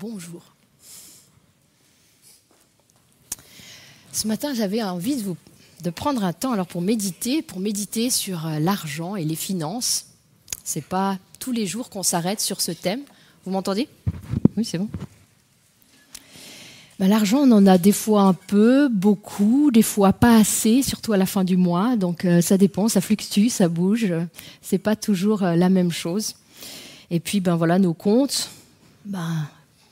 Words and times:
Bonjour. 0.00 0.42
Ce 4.12 4.26
matin, 4.26 4.54
j'avais 4.54 4.82
envie 4.82 5.16
de, 5.16 5.22
vous, 5.22 5.36
de 5.84 5.90
prendre 5.90 6.24
un 6.24 6.32
temps 6.32 6.52
alors 6.52 6.66
pour 6.66 6.80
méditer, 6.80 7.42
pour 7.42 7.60
méditer 7.60 8.08
sur 8.08 8.46
euh, 8.46 8.58
l'argent 8.60 9.14
et 9.14 9.26
les 9.26 9.36
finances. 9.36 10.06
C'est 10.64 10.84
pas 10.84 11.18
tous 11.38 11.52
les 11.52 11.66
jours 11.66 11.90
qu'on 11.90 12.02
s'arrête 12.02 12.40
sur 12.40 12.62
ce 12.62 12.72
thème. 12.72 13.02
Vous 13.44 13.50
m'entendez? 13.50 13.90
Oui, 14.56 14.64
c'est 14.64 14.78
bon. 14.78 14.88
Ben, 16.98 17.08
l'argent, 17.08 17.40
on 17.40 17.52
en 17.52 17.66
a 17.66 17.76
des 17.76 17.92
fois 17.92 18.22
un 18.22 18.34
peu, 18.34 18.88
beaucoup, 18.88 19.70
des 19.70 19.82
fois 19.82 20.14
pas 20.14 20.34
assez, 20.34 20.82
surtout 20.82 21.12
à 21.12 21.18
la 21.18 21.26
fin 21.26 21.44
du 21.44 21.58
mois. 21.58 21.96
Donc 21.96 22.24
euh, 22.24 22.40
ça 22.40 22.56
dépend, 22.56 22.88
ça 22.88 23.02
fluctue, 23.02 23.48
ça 23.48 23.68
bouge. 23.68 24.14
C'est 24.62 24.78
pas 24.78 24.96
toujours 24.96 25.42
euh, 25.42 25.56
la 25.56 25.68
même 25.68 25.92
chose. 25.92 26.36
Et 27.10 27.20
puis 27.20 27.40
ben 27.40 27.56
voilà, 27.56 27.78
nos 27.78 27.92
comptes, 27.92 28.48
ben, 29.04 29.46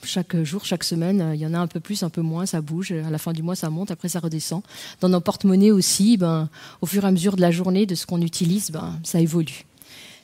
chaque 0.08 0.42
jour, 0.42 0.64
chaque 0.64 0.84
semaine, 0.84 1.20
euh, 1.20 1.34
il 1.34 1.40
y 1.40 1.46
en 1.46 1.54
a 1.54 1.58
un 1.58 1.66
peu 1.66 1.80
plus, 1.80 2.02
un 2.02 2.10
peu 2.10 2.22
moins, 2.22 2.46
ça 2.46 2.60
bouge. 2.60 2.92
À 2.92 3.10
la 3.10 3.18
fin 3.18 3.32
du 3.32 3.42
mois, 3.42 3.54
ça 3.54 3.70
monte, 3.70 3.90
après 3.90 4.08
ça 4.08 4.20
redescend. 4.20 4.62
Dans 5.00 5.08
nos 5.08 5.20
porte-monnaies 5.20 5.70
aussi, 5.70 6.16
ben, 6.16 6.48
au 6.80 6.86
fur 6.86 7.04
et 7.04 7.06
à 7.06 7.10
mesure 7.10 7.36
de 7.36 7.40
la 7.40 7.50
journée, 7.50 7.86
de 7.86 7.94
ce 7.94 8.06
qu'on 8.06 8.22
utilise, 8.22 8.70
ben, 8.70 8.98
ça 9.04 9.20
évolue. 9.20 9.64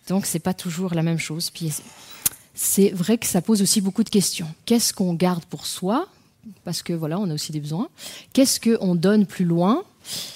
Donc 0.08 0.26
c'est 0.26 0.38
pas 0.38 0.54
toujours 0.54 0.94
la 0.94 1.02
même 1.02 1.18
chose. 1.18 1.50
Puis 1.50 1.72
c'est 2.54 2.90
vrai 2.90 3.18
que 3.18 3.26
ça 3.26 3.42
pose 3.42 3.62
aussi 3.62 3.80
beaucoup 3.80 4.04
de 4.04 4.10
questions. 4.10 4.48
Qu'est-ce 4.64 4.92
qu'on 4.92 5.14
garde 5.14 5.44
pour 5.44 5.66
soi? 5.66 6.08
Parce 6.64 6.82
que 6.82 6.92
voilà, 6.92 7.18
on 7.18 7.30
a 7.30 7.34
aussi 7.34 7.52
des 7.52 7.60
besoins. 7.60 7.88
Qu'est-ce 8.32 8.60
qu'on 8.60 8.94
donne 8.94 9.26
plus 9.26 9.44
loin? 9.44 9.82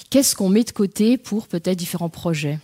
Qu'est-ce 0.09 0.35
qu'on 0.35 0.49
met 0.49 0.63
de 0.63 0.71
côté 0.71 1.17
pour 1.17 1.47
peut-être 1.47 1.77
différents 1.77 2.09
projets? 2.09 2.59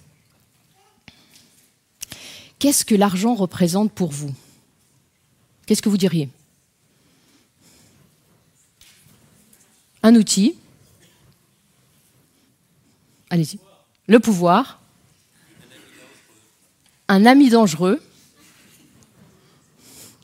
Qu'est-ce 2.58 2.86
que 2.86 2.96
l'argent 2.96 3.36
représente 3.36 3.92
pour 3.92 4.12
vous? 4.12 4.34
Qu'est-ce 5.66 5.82
que 5.82 5.90
vous 5.90 5.98
diriez? 5.98 6.30
Un 10.06 10.14
outil. 10.14 10.56
Allez-y. 13.32 13.58
Le 14.06 14.20
pouvoir. 14.20 14.80
Un 17.08 17.26
ami 17.26 17.50
dangereux. 17.50 18.00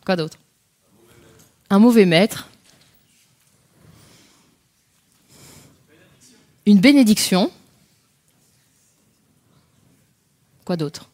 Quoi 0.05 0.15
d'autre? 0.15 0.37
Un 1.71 1.79
mauvais 1.79 2.05
maître. 2.05 2.47
Une 6.67 6.79
bénédiction. 6.79 7.52
Quoi 10.63 10.77
d'autre? 10.77 11.09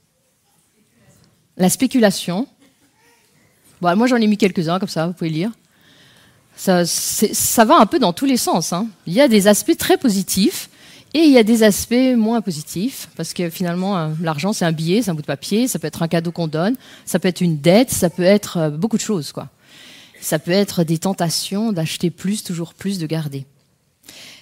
La 1.56 1.70
spéculation. 1.70 2.50
Moi 3.80 4.08
j'en 4.08 4.18
ai 4.18 4.28
mis 4.28 4.38
quelques-uns 4.38 4.78
comme 4.78 4.90
ça, 4.90 5.08
vous 5.08 5.14
pouvez 5.14 5.30
lire 5.30 5.54
ça, 6.58 7.66
va 7.66 7.78
un 7.78 7.86
peu 7.86 8.00
dans 8.00 8.14
tous 8.14 8.26
les 8.26 8.38
sens. 8.38 8.74
Hein. 8.74 8.88
Il 9.06 9.14
y 9.14 9.22
a 9.22 9.28
des 9.28 9.48
aspects 9.48 9.78
très 9.78 9.98
positifs 9.98 10.70
et 11.14 11.20
il 11.20 11.32
y 11.32 11.38
a 11.38 11.44
des 11.44 11.64
aspects 11.64 12.16
moins 12.16 12.42
positifs, 12.42 13.10
parce 13.16 13.34
que 13.34 13.50
finalement, 13.50 13.98
euh, 13.98 14.10
l'argent, 14.22 14.52
c'est 14.54 14.66
un 14.66 14.72
billet, 14.72 15.02
c'est 15.02 15.10
un 15.10 15.14
bout 15.14 15.22
de 15.22 15.28
papier, 15.28 15.68
ça 15.68 15.80
peut 15.80 15.88
être 15.88 16.04
un 16.04 16.08
cadeau 16.08 16.32
qu'on 16.32 16.48
donne, 16.48 16.76
ça 17.06 17.18
peut 17.18 17.30
être 17.30 17.42
une 17.42 17.60
dette, 17.60 17.92
ça 17.92 18.10
peut 18.10 18.24
être 18.24 18.58
euh, 18.58 18.70
beaucoup 18.70 18.98
de 18.98 19.02
choses. 19.02 19.32
Quoi. 19.32 19.48
Ça 20.20 20.38
peut 20.38 20.52
être 20.52 20.84
des 20.84 20.98
tentations 20.98 21.72
d'acheter 21.72 22.10
plus, 22.10 22.44
toujours 22.44 22.74
plus, 22.74 23.00
de 23.00 23.08
garder. 23.08 23.46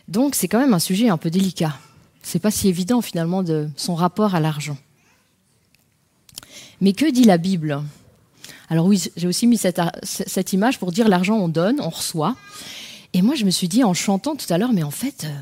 Donc 0.07 0.35
c'est 0.35 0.47
quand 0.47 0.59
même 0.59 0.73
un 0.73 0.79
sujet 0.79 1.09
un 1.09 1.17
peu 1.17 1.29
délicat. 1.29 1.77
C'est 2.23 2.39
pas 2.39 2.51
si 2.51 2.67
évident 2.67 3.01
finalement 3.01 3.43
de 3.43 3.69
son 3.75 3.93
rapport 3.93 4.33
à 4.33 4.39
l'argent. 4.39 4.77
Mais 6.81 6.93
que 6.93 7.09
dit 7.09 7.23
la 7.23 7.37
Bible? 7.37 7.81
Alors 8.69 8.85
oui, 8.85 9.01
j'ai 9.15 9.27
aussi 9.27 9.47
mis 9.47 9.57
cette, 9.57 10.53
image 10.53 10.79
pour 10.79 10.91
dire 10.91 11.07
l'argent 11.07 11.37
on 11.37 11.47
donne, 11.47 11.79
on 11.81 11.89
reçoit. 11.89 12.35
Et 13.13 13.21
moi 13.21 13.35
je 13.35 13.45
me 13.45 13.51
suis 13.51 13.67
dit 13.67 13.83
en 13.83 13.93
chantant 13.93 14.35
tout 14.35 14.51
à 14.51 14.57
l'heure, 14.57 14.73
mais 14.73 14.83
en 14.83 14.91
fait, 14.91 15.25
euh, 15.25 15.33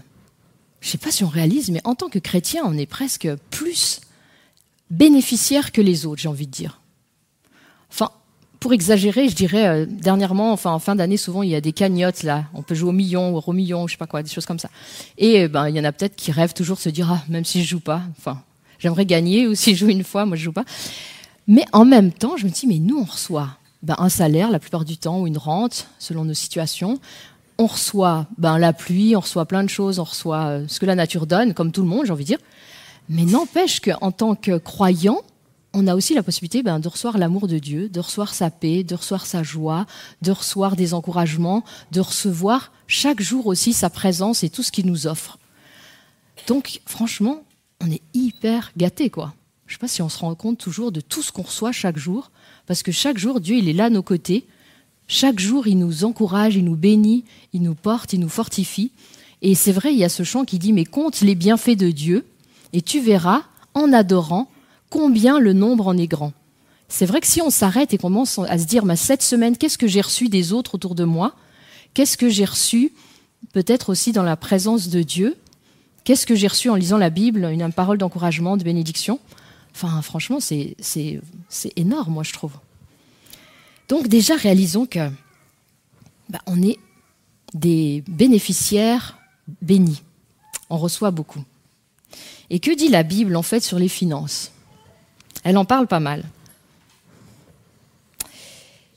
je 0.82 0.88
ne 0.88 0.92
sais 0.92 0.98
pas 0.98 1.12
si 1.12 1.24
on 1.24 1.30
réalise, 1.30 1.72
mais 1.72 1.82
en 1.86 1.96
tant 1.96 2.10
que 2.10 2.20
chrétien, 2.20 2.64
on 2.66 2.78
est 2.78 2.86
presque 2.86 3.30
plus 3.50 4.02
bénéficiaire 4.90 5.72
que 5.72 5.82
les 5.82 6.06
autres, 6.06 6.22
j'ai 6.22 6.28
envie 6.28 6.48
de 6.48 6.52
dire. 6.52 6.82
Enfin, 7.90 8.12
pour 8.60 8.74
exagérer, 8.74 9.28
je 9.28 9.36
dirais, 9.36 9.68
euh, 9.68 9.86
dernièrement, 9.88 10.52
enfin 10.52 10.72
en 10.72 10.80
fin 10.80 10.96
d'année, 10.96 11.18
souvent 11.18 11.44
il 11.44 11.50
y 11.50 11.56
a 11.56 11.62
des 11.62 11.74
cagnottes 11.74 12.24
là, 12.24 12.46
on 12.54 12.62
peut 12.62 12.76
jouer 12.76 12.90
au 12.90 12.94
million, 12.94 13.36
au 13.36 13.54
million, 13.54 13.88
je 13.88 13.94
sais 13.94 13.98
pas 13.98 14.08
quoi, 14.08 14.24
des 14.24 14.30
choses 14.30 14.46
comme 14.46 14.60
ça. 14.60 14.70
Et 15.18 15.44
euh, 15.44 15.48
ben 15.48 15.70
il 15.70 15.76
y 15.76 15.80
en 15.80 15.84
a 15.84 15.92
peut-être 15.92 16.16
qui 16.16 16.32
rêvent 16.32 16.54
toujours 16.54 16.78
de 16.78 16.82
se 16.82 16.90
dire 16.90 17.12
ah 17.12 17.24
même 17.30 17.46
si 17.46 17.64
je 17.64 17.70
joue 17.70 17.80
pas, 17.80 18.02
enfin 18.18 18.42
j'aimerais 18.80 19.06
gagner 19.06 19.48
ou 19.48 19.56
si 19.56 19.76
je 19.76 19.86
joue 19.86 19.90
une 19.90 20.04
fois, 20.04 20.26
moi 20.26 20.36
je 20.36 20.44
joue 20.44 20.52
pas. 20.52 20.66
Mais 21.48 21.66
en 21.74 21.86
même 21.86 22.12
temps, 22.12 22.38
je 22.38 22.46
me 22.46 22.52
dis, 22.52 22.68
mais 22.68 22.80
nous, 22.80 23.00
on 23.00 23.04
reçoit 23.04 23.58
ben, 23.82 23.96
un 23.98 24.10
salaire 24.10 24.50
la 24.50 24.60
plupart 24.60 24.86
du 24.86 24.98
temps 24.98 25.22
ou 25.22 25.28
une 25.28 25.38
rente, 25.38 25.88
selon 26.00 26.24
nos 26.26 26.34
situations. 26.34 27.00
On 27.58 27.68
reçoit 27.68 28.28
ben, 28.38 28.58
la 28.58 28.74
pluie, 28.74 29.16
on 29.16 29.20
reçoit 29.20 29.46
plein 29.46 29.64
de 29.64 29.70
choses, 29.70 30.00
on 30.00 30.06
reçoit 30.06 30.46
euh, 30.46 30.66
ce 30.68 30.80
que 30.80 30.86
la 30.86 30.96
nature 30.96 31.28
donne, 31.28 31.54
comme 31.54 31.72
tout 31.72 31.82
le 31.82 31.88
monde, 31.88 32.06
j'ai 32.06 32.12
envie 32.12 32.24
de 32.24 32.30
dire. 32.30 32.40
Mais 33.10 33.26
n'empêche 33.26 33.82
qu'en 33.82 34.12
tant 34.12 34.36
que 34.36 34.58
croyant, 34.58 35.22
on 35.74 35.88
a 35.88 35.96
aussi 35.96 36.14
la 36.14 36.24
possibilité 36.24 36.64
ben, 36.64 36.80
de 36.80 36.88
recevoir 36.88 37.18
l'amour 37.18 37.48
de 37.48 37.60
Dieu, 37.60 37.90
de 37.90 38.00
recevoir 38.00 38.34
sa 38.34 38.50
paix, 38.50 38.84
de 38.84 38.96
recevoir 38.96 39.26
sa 39.26 39.44
joie, 39.44 39.86
de 40.22 40.32
recevoir 40.32 40.76
des 40.76 40.94
encouragements, 40.94 41.64
de 41.92 42.00
recevoir 42.00 42.72
chaque 42.88 43.22
jour 43.22 43.48
aussi 43.48 43.74
sa 43.74 43.90
présence 43.90 44.44
et 44.44 44.50
tout 44.50 44.64
ce 44.64 44.72
qu'il 44.72 44.86
nous 44.86 45.08
offre. 45.08 45.40
Donc, 46.48 46.82
franchement, 46.86 47.44
on 47.82 47.92
est 47.92 48.02
hyper 48.14 48.72
gâtés, 48.78 49.10
quoi. 49.10 49.34
Je 49.68 49.74
ne 49.74 49.76
sais 49.76 49.80
pas 49.80 49.88
si 49.88 50.02
on 50.02 50.10
se 50.10 50.20
rend 50.20 50.36
compte 50.36 50.58
toujours 50.58 50.92
de 50.92 51.02
tout 51.02 51.22
ce 51.22 51.32
qu'on 51.32 51.44
reçoit 51.44 51.72
chaque 51.72 51.98
jour, 51.98 52.32
parce 52.68 52.84
que 52.84 52.92
chaque 52.92 53.18
jour, 53.18 53.40
Dieu, 53.40 53.58
il 53.58 53.70
est 53.70 53.74
là 53.74 53.86
à 53.86 53.90
nos 53.90 54.04
côtés. 54.04 54.46
Chaque 55.08 55.40
jour, 55.40 55.68
il 55.68 55.78
nous 55.78 56.04
encourage, 56.04 56.56
il 56.56 56.64
nous 56.64 56.76
bénit, 56.76 57.26
il 57.54 57.62
nous 57.62 57.76
porte, 57.76 58.14
il 58.14 58.20
nous 58.20 58.30
fortifie. 58.30 58.92
Et 59.42 59.56
c'est 59.56 59.72
vrai, 59.72 59.94
il 59.94 60.00
y 60.00 60.04
a 60.04 60.10
ce 60.10 60.24
chant 60.24 60.46
qui 60.46 60.60
dit, 60.60 60.74
mais 60.74 60.86
compte 60.86 61.22
les 61.22 61.36
bienfaits 61.36 61.78
de 61.78 61.92
Dieu, 61.92 62.26
et 62.72 62.82
tu 62.82 63.02
verras, 63.02 63.44
en 63.74 63.92
adorant, 63.94 64.50
combien 64.90 65.40
le 65.40 65.54
nombre 65.54 65.88
en 65.88 65.98
est 65.98 66.08
grand. 66.08 66.34
C'est 66.88 67.06
vrai 67.06 67.22
que 67.22 67.28
si 67.28 67.42
on 67.42 67.50
s'arrête 67.50 67.94
et 67.94 67.98
qu'on 67.98 68.08
commence 68.08 68.40
à 68.40 68.58
se 68.58 68.66
dire, 68.66 68.84
cette 68.96 69.24
semaine, 69.24 69.58
qu'est-ce 69.58 69.78
que 69.78 69.88
j'ai 69.88 70.02
reçu 70.02 70.30
des 70.30 70.54
autres 70.54 70.76
autour 70.76 70.94
de 70.94 71.04
moi? 71.04 71.36
Qu'est-ce 71.94 72.18
que 72.18 72.30
j'ai 72.30 72.46
reçu 72.46 72.94
peut-être 73.52 73.90
aussi 73.90 74.12
dans 74.12 74.24
la 74.24 74.36
présence 74.36 74.90
de 74.90 75.02
Dieu? 75.02 75.36
Qu'est-ce 76.04 76.26
que 76.26 76.36
j'ai 76.36 76.48
reçu 76.48 76.70
en 76.70 76.76
lisant 76.76 76.98
la 76.98 77.10
Bible, 77.10 77.46
une 77.46 77.72
parole 77.72 77.98
d'encouragement, 77.98 78.58
de 78.58 78.64
bénédiction? 78.64 79.20
Franchement, 79.74 80.40
c'est 80.40 80.76
énorme, 81.76 82.14
moi, 82.14 82.24
je 82.24 82.32
trouve. 82.32 82.54
Donc, 83.90 84.08
déjà, 84.08 84.36
réalisons 84.36 84.86
que 84.86 85.10
bah, 86.30 86.40
on 86.46 86.62
est 86.62 86.80
des 87.54 88.04
bénéficiaires 88.08 89.18
bénis. 89.62 90.02
On 90.70 90.78
reçoit 90.78 91.12
beaucoup. 91.12 91.44
Et 92.50 92.60
que 92.60 92.76
dit 92.76 92.90
la 92.90 93.04
Bible, 93.04 93.36
en 93.36 93.42
fait, 93.42 93.60
sur 93.60 93.80
les 93.80 93.90
finances? 93.90 94.52
Elle 95.44 95.58
en 95.58 95.66
parle 95.66 95.88
pas 95.88 96.00
mal. 96.00 96.24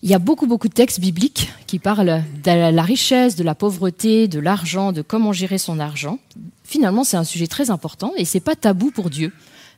Il 0.02 0.10
y 0.10 0.14
a 0.14 0.18
beaucoup, 0.20 0.46
beaucoup 0.46 0.68
de 0.68 0.74
textes 0.74 1.00
bibliques 1.00 1.50
qui 1.66 1.78
parlent 1.80 2.22
de 2.44 2.70
la 2.70 2.82
richesse, 2.82 3.34
de 3.34 3.42
la 3.42 3.56
pauvreté, 3.56 4.28
de 4.28 4.38
l'argent, 4.38 4.92
de 4.92 5.02
comment 5.02 5.32
gérer 5.32 5.58
son 5.58 5.80
argent. 5.80 6.20
Finalement, 6.62 7.02
c'est 7.02 7.16
un 7.16 7.24
sujet 7.24 7.48
très 7.48 7.70
important 7.70 8.12
et 8.16 8.24
c'est 8.24 8.40
pas 8.40 8.54
tabou 8.54 8.90
pour 8.92 9.10
Dieu. 9.10 9.32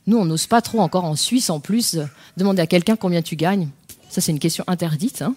Nous, 0.09 0.17
on 0.17 0.25
n'ose 0.25 0.47
pas 0.47 0.59
trop 0.63 0.79
encore 0.79 1.05
en 1.05 1.15
Suisse, 1.15 1.51
en 1.51 1.59
plus, 1.59 1.99
demander 2.35 2.63
à 2.63 2.65
quelqu'un 2.65 2.95
combien 2.95 3.21
tu 3.21 3.35
gagnes. 3.35 3.69
Ça, 4.09 4.21
c'est 4.21 4.31
une 4.31 4.39
question 4.39 4.63
interdite. 4.65 5.21
Hein. 5.21 5.35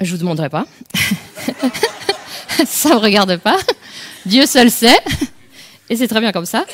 Je 0.00 0.10
vous 0.12 0.16
demanderai 0.16 0.48
pas. 0.48 0.66
ça 2.64 2.88
ne 2.88 2.94
me 2.94 3.00
regarde 3.00 3.36
pas. 3.36 3.58
Dieu 4.24 4.46
seul 4.46 4.70
sait. 4.70 4.98
Et 5.90 5.96
c'est 5.96 6.08
très 6.08 6.20
bien 6.20 6.32
comme 6.32 6.46
ça. 6.46 6.64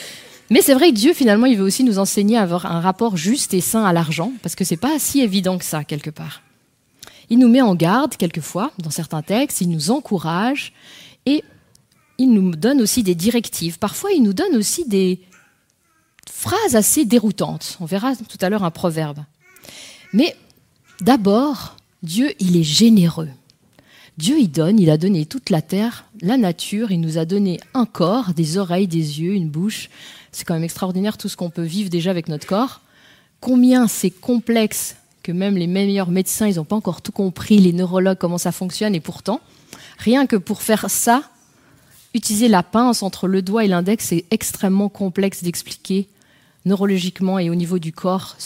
Mais 0.48 0.62
c'est 0.62 0.74
vrai 0.74 0.90
que 0.90 0.94
Dieu, 0.94 1.12
finalement, 1.12 1.46
il 1.46 1.56
veut 1.56 1.64
aussi 1.64 1.82
nous 1.82 1.98
enseigner 1.98 2.38
à 2.38 2.42
avoir 2.42 2.66
un 2.66 2.78
rapport 2.78 3.16
juste 3.16 3.52
et 3.52 3.60
sain 3.60 3.84
à 3.84 3.92
l'argent, 3.92 4.30
parce 4.42 4.54
que 4.54 4.62
c'est 4.62 4.76
pas 4.76 4.96
si 5.00 5.20
évident 5.20 5.58
que 5.58 5.64
ça, 5.64 5.82
quelque 5.82 6.10
part. 6.10 6.42
Il 7.30 7.40
nous 7.40 7.48
met 7.48 7.62
en 7.62 7.74
garde, 7.74 8.16
quelquefois, 8.16 8.70
dans 8.78 8.90
certains 8.90 9.22
textes, 9.22 9.60
il 9.60 9.70
nous 9.70 9.90
encourage, 9.90 10.72
et 11.26 11.42
il 12.18 12.32
nous 12.32 12.54
donne 12.54 12.80
aussi 12.80 13.02
des 13.02 13.16
directives. 13.16 13.80
Parfois, 13.80 14.12
il 14.12 14.22
nous 14.22 14.34
donne 14.34 14.54
aussi 14.54 14.86
des, 14.86 15.18
phrase 16.30 16.76
assez 16.76 17.04
déroutante. 17.04 17.76
On 17.80 17.84
verra 17.84 18.14
tout 18.16 18.38
à 18.40 18.48
l'heure 18.48 18.64
un 18.64 18.70
proverbe. 18.70 19.20
Mais 20.12 20.36
d'abord, 21.00 21.76
Dieu, 22.02 22.32
il 22.40 22.56
est 22.56 22.62
généreux. 22.62 23.28
Dieu, 24.18 24.38
il 24.38 24.50
donne, 24.50 24.78
il 24.78 24.88
a 24.88 24.96
donné 24.96 25.26
toute 25.26 25.50
la 25.50 25.60
terre, 25.60 26.06
la 26.22 26.38
nature, 26.38 26.90
il 26.90 27.00
nous 27.00 27.18
a 27.18 27.26
donné 27.26 27.60
un 27.74 27.84
corps, 27.84 28.32
des 28.32 28.56
oreilles, 28.56 28.86
des 28.86 29.20
yeux, 29.20 29.34
une 29.34 29.50
bouche. 29.50 29.90
C'est 30.32 30.44
quand 30.44 30.54
même 30.54 30.64
extraordinaire 30.64 31.18
tout 31.18 31.28
ce 31.28 31.36
qu'on 31.36 31.50
peut 31.50 31.62
vivre 31.62 31.90
déjà 31.90 32.10
avec 32.10 32.28
notre 32.28 32.46
corps. 32.46 32.80
Combien 33.40 33.88
c'est 33.88 34.10
complexe 34.10 34.96
que 35.22 35.32
même 35.32 35.56
les 35.56 35.66
meilleurs 35.66 36.10
médecins, 36.10 36.46
ils 36.46 36.56
n'ont 36.56 36.64
pas 36.64 36.76
encore 36.76 37.02
tout 37.02 37.12
compris, 37.12 37.58
les 37.58 37.72
neurologues, 37.72 38.16
comment 38.16 38.38
ça 38.38 38.52
fonctionne, 38.52 38.94
et 38.94 39.00
pourtant, 39.00 39.40
rien 39.98 40.26
que 40.26 40.36
pour 40.36 40.62
faire 40.62 40.88
ça, 40.88 41.22
utiliser 42.14 42.48
la 42.48 42.62
pince 42.62 43.02
entre 43.02 43.26
le 43.26 43.42
doigt 43.42 43.64
et 43.64 43.68
l'index, 43.68 44.06
c'est 44.06 44.24
extrêmement 44.30 44.88
complexe 44.88 45.42
d'expliquer 45.42 46.08
neurologiquement 46.66 47.38
et 47.38 47.48
au 47.48 47.54
niveau 47.54 47.78
du 47.78 47.92
corps, 47.92 48.36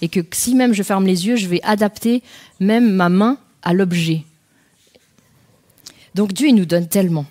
et 0.00 0.08
que 0.08 0.20
si 0.32 0.54
même 0.54 0.72
je 0.72 0.82
ferme 0.82 1.04
les 1.04 1.26
yeux, 1.26 1.36
je 1.36 1.46
vais 1.46 1.60
adapter 1.62 2.22
même 2.60 2.90
ma 2.90 3.10
main 3.10 3.36
à 3.62 3.74
l'objet. 3.74 4.24
Donc 6.14 6.32
Dieu, 6.32 6.48
il 6.48 6.54
nous 6.54 6.64
donne 6.64 6.88
tellement. 6.88 7.26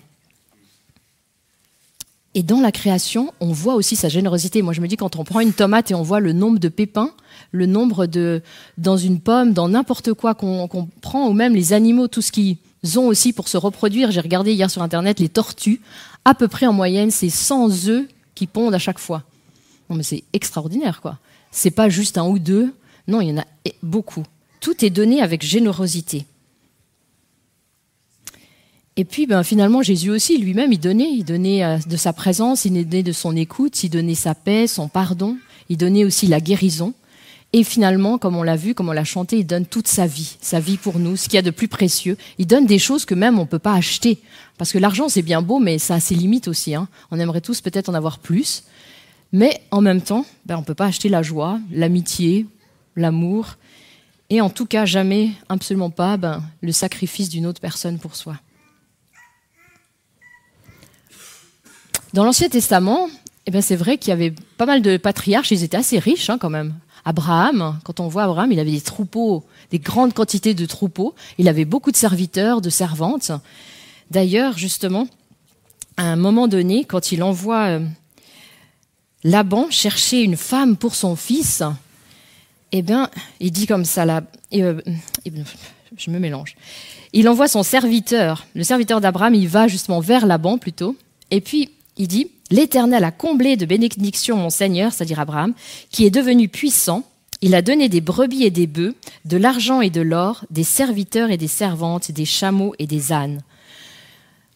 Et 2.34 2.42
dans 2.42 2.60
la 2.60 2.70
création, 2.70 3.32
on 3.40 3.52
voit 3.52 3.74
aussi 3.74 3.96
sa 3.96 4.08
générosité. 4.08 4.62
Moi, 4.62 4.72
je 4.72 4.80
me 4.80 4.86
dis, 4.86 4.96
quand 4.96 5.16
on 5.16 5.24
prend 5.24 5.40
une 5.40 5.52
tomate 5.52 5.90
et 5.90 5.94
on 5.94 6.02
voit 6.02 6.20
le 6.20 6.32
nombre 6.32 6.58
de 6.58 6.68
pépins, 6.68 7.10
le 7.50 7.66
nombre 7.66 8.06
de. 8.06 8.42
dans 8.76 8.96
une 8.96 9.18
pomme, 9.18 9.52
dans 9.52 9.68
n'importe 9.68 10.12
quoi 10.12 10.34
qu'on 10.34 10.88
prend, 11.00 11.28
ou 11.28 11.32
même 11.32 11.54
les 11.54 11.72
animaux, 11.72 12.06
tout 12.06 12.22
ce 12.22 12.30
qu'ils 12.30 12.58
ont 12.96 13.06
aussi 13.06 13.32
pour 13.32 13.48
se 13.48 13.56
reproduire. 13.56 14.12
J'ai 14.12 14.20
regardé 14.20 14.52
hier 14.52 14.70
sur 14.70 14.82
Internet 14.82 15.18
les 15.20 15.28
tortues. 15.28 15.80
À 16.24 16.34
peu 16.34 16.48
près 16.48 16.66
en 16.66 16.72
moyenne, 16.72 17.10
c'est 17.10 17.30
100 17.30 17.88
œufs 17.88 18.06
qui 18.34 18.46
pondent 18.46 18.74
à 18.74 18.78
chaque 18.78 19.00
fois. 19.00 19.24
Mais 19.90 20.02
c'est 20.02 20.24
extraordinaire, 20.32 21.00
quoi. 21.00 21.18
C'est 21.50 21.70
pas 21.70 21.88
juste 21.88 22.18
un 22.18 22.26
ou 22.26 22.38
deux. 22.38 22.74
Non, 23.06 23.20
il 23.20 23.28
y 23.28 23.32
en 23.32 23.38
a 23.38 23.46
beaucoup. 23.82 24.24
Tout 24.60 24.84
est 24.84 24.90
donné 24.90 25.22
avec 25.22 25.42
générosité. 25.42 26.26
Et 28.96 29.04
puis, 29.04 29.26
ben, 29.26 29.44
finalement, 29.44 29.80
Jésus 29.80 30.10
aussi, 30.10 30.38
lui-même, 30.38 30.72
il 30.72 30.80
donnait, 30.80 31.10
il 31.10 31.24
donnait 31.24 31.64
euh, 31.64 31.78
de 31.86 31.96
sa 31.96 32.12
présence, 32.12 32.64
il 32.64 32.72
donnait 32.84 33.04
de 33.04 33.12
son 33.12 33.36
écoute, 33.36 33.84
il 33.84 33.90
donnait 33.90 34.16
sa 34.16 34.34
paix, 34.34 34.66
son 34.66 34.88
pardon, 34.88 35.38
il 35.68 35.76
donnait 35.76 36.04
aussi 36.04 36.26
la 36.26 36.40
guérison. 36.40 36.94
Et 37.52 37.64
finalement, 37.64 38.18
comme 38.18 38.36
on 38.36 38.42
l'a 38.42 38.56
vu, 38.56 38.74
comme 38.74 38.88
on 38.88 38.92
l'a 38.92 39.04
chanté, 39.04 39.38
il 39.38 39.46
donne 39.46 39.64
toute 39.64 39.86
sa 39.86 40.06
vie, 40.06 40.36
sa 40.40 40.60
vie 40.60 40.76
pour 40.76 40.98
nous, 40.98 41.16
ce 41.16 41.24
qu'il 41.28 41.34
y 41.34 41.38
a 41.38 41.42
de 41.42 41.50
plus 41.50 41.68
précieux. 41.68 42.18
Il 42.38 42.46
donne 42.46 42.66
des 42.66 42.80
choses 42.80 43.04
que 43.04 43.14
même 43.14 43.38
on 43.38 43.42
ne 43.42 43.46
peut 43.46 43.58
pas 43.60 43.72
acheter. 43.72 44.18
Parce 44.58 44.72
que 44.72 44.78
l'argent, 44.78 45.08
c'est 45.08 45.22
bien 45.22 45.40
beau, 45.42 45.60
mais 45.60 45.78
ça 45.78 45.94
a 45.94 46.00
ses 46.00 46.16
limites 46.16 46.48
aussi. 46.48 46.74
Hein. 46.74 46.88
On 47.10 47.18
aimerait 47.18 47.40
tous 47.40 47.60
peut-être 47.60 47.88
en 47.88 47.94
avoir 47.94 48.18
plus. 48.18 48.64
Mais 49.32 49.60
en 49.70 49.80
même 49.80 50.00
temps, 50.00 50.24
ben, 50.46 50.56
on 50.56 50.60
ne 50.60 50.64
peut 50.64 50.74
pas 50.74 50.86
acheter 50.86 51.08
la 51.08 51.22
joie, 51.22 51.60
l'amitié, 51.70 52.46
l'amour. 52.96 53.56
Et 54.30 54.40
en 54.40 54.50
tout 54.50 54.66
cas, 54.66 54.84
jamais, 54.84 55.32
absolument 55.48 55.90
pas, 55.90 56.16
ben, 56.16 56.42
le 56.60 56.72
sacrifice 56.72 57.28
d'une 57.28 57.46
autre 57.46 57.60
personne 57.60 57.98
pour 57.98 58.16
soi. 58.16 58.36
Dans 62.14 62.24
l'Ancien 62.24 62.48
Testament, 62.48 63.08
eh 63.46 63.50
ben 63.50 63.60
c'est 63.60 63.76
vrai 63.76 63.98
qu'il 63.98 64.10
y 64.10 64.12
avait 64.12 64.34
pas 64.56 64.66
mal 64.66 64.80
de 64.80 64.96
patriarches, 64.96 65.50
ils 65.50 65.62
étaient 65.62 65.76
assez 65.76 65.98
riches 65.98 66.30
hein, 66.30 66.38
quand 66.38 66.50
même. 66.50 66.74
Abraham, 67.04 67.78
quand 67.84 68.00
on 68.00 68.08
voit 68.08 68.24
Abraham, 68.24 68.50
il 68.52 68.58
avait 68.60 68.72
des 68.72 68.80
troupeaux, 68.80 69.44
des 69.70 69.78
grandes 69.78 70.12
quantités 70.12 70.52
de 70.52 70.66
troupeaux. 70.66 71.14
Il 71.38 71.48
avait 71.48 71.64
beaucoup 71.64 71.90
de 71.90 71.96
serviteurs, 71.96 72.60
de 72.60 72.70
servantes. 72.70 73.32
D'ailleurs, 74.10 74.58
justement, 74.58 75.06
à 75.96 76.04
un 76.04 76.16
moment 76.16 76.48
donné, 76.48 76.84
quand 76.84 77.12
il 77.12 77.22
envoie 77.22 77.64
euh, 77.66 77.86
Laban 79.28 79.66
chercher 79.70 80.22
une 80.22 80.36
femme 80.36 80.76
pour 80.76 80.94
son 80.94 81.14
fils, 81.14 81.62
eh 82.72 82.80
bien, 82.80 83.10
il 83.40 83.50
dit 83.50 83.66
comme 83.66 83.84
ça, 83.84 84.06
là, 84.06 84.22
euh, 84.54 84.80
je 85.96 86.10
me 86.10 86.18
mélange. 86.18 86.56
Il 87.12 87.28
envoie 87.28 87.46
son 87.46 87.62
serviteur, 87.62 88.46
le 88.54 88.62
serviteur 88.62 89.02
d'Abraham, 89.02 89.34
il 89.34 89.46
va 89.46 89.68
justement 89.68 90.00
vers 90.00 90.24
Laban 90.24 90.56
plutôt, 90.56 90.96
et 91.30 91.42
puis 91.42 91.70
il 91.98 92.08
dit 92.08 92.30
L'Éternel 92.50 93.04
a 93.04 93.10
comblé 93.10 93.56
de 93.56 93.66
bénédictions 93.66 94.38
mon 94.38 94.48
Seigneur, 94.48 94.92
c'est-à-dire 94.94 95.20
Abraham, 95.20 95.52
qui 95.90 96.06
est 96.06 96.10
devenu 96.10 96.48
puissant. 96.48 97.04
Il 97.42 97.54
a 97.54 97.60
donné 97.60 97.90
des 97.90 98.00
brebis 98.00 98.44
et 98.44 98.50
des 98.50 98.66
bœufs, 98.66 98.94
de 99.26 99.36
l'argent 99.36 99.82
et 99.82 99.90
de 99.90 100.00
l'or, 100.00 100.46
des 100.48 100.64
serviteurs 100.64 101.30
et 101.30 101.36
des 101.36 101.48
servantes, 101.48 102.10
des 102.10 102.24
chameaux 102.24 102.74
et 102.78 102.86
des 102.86 103.12
ânes. 103.12 103.42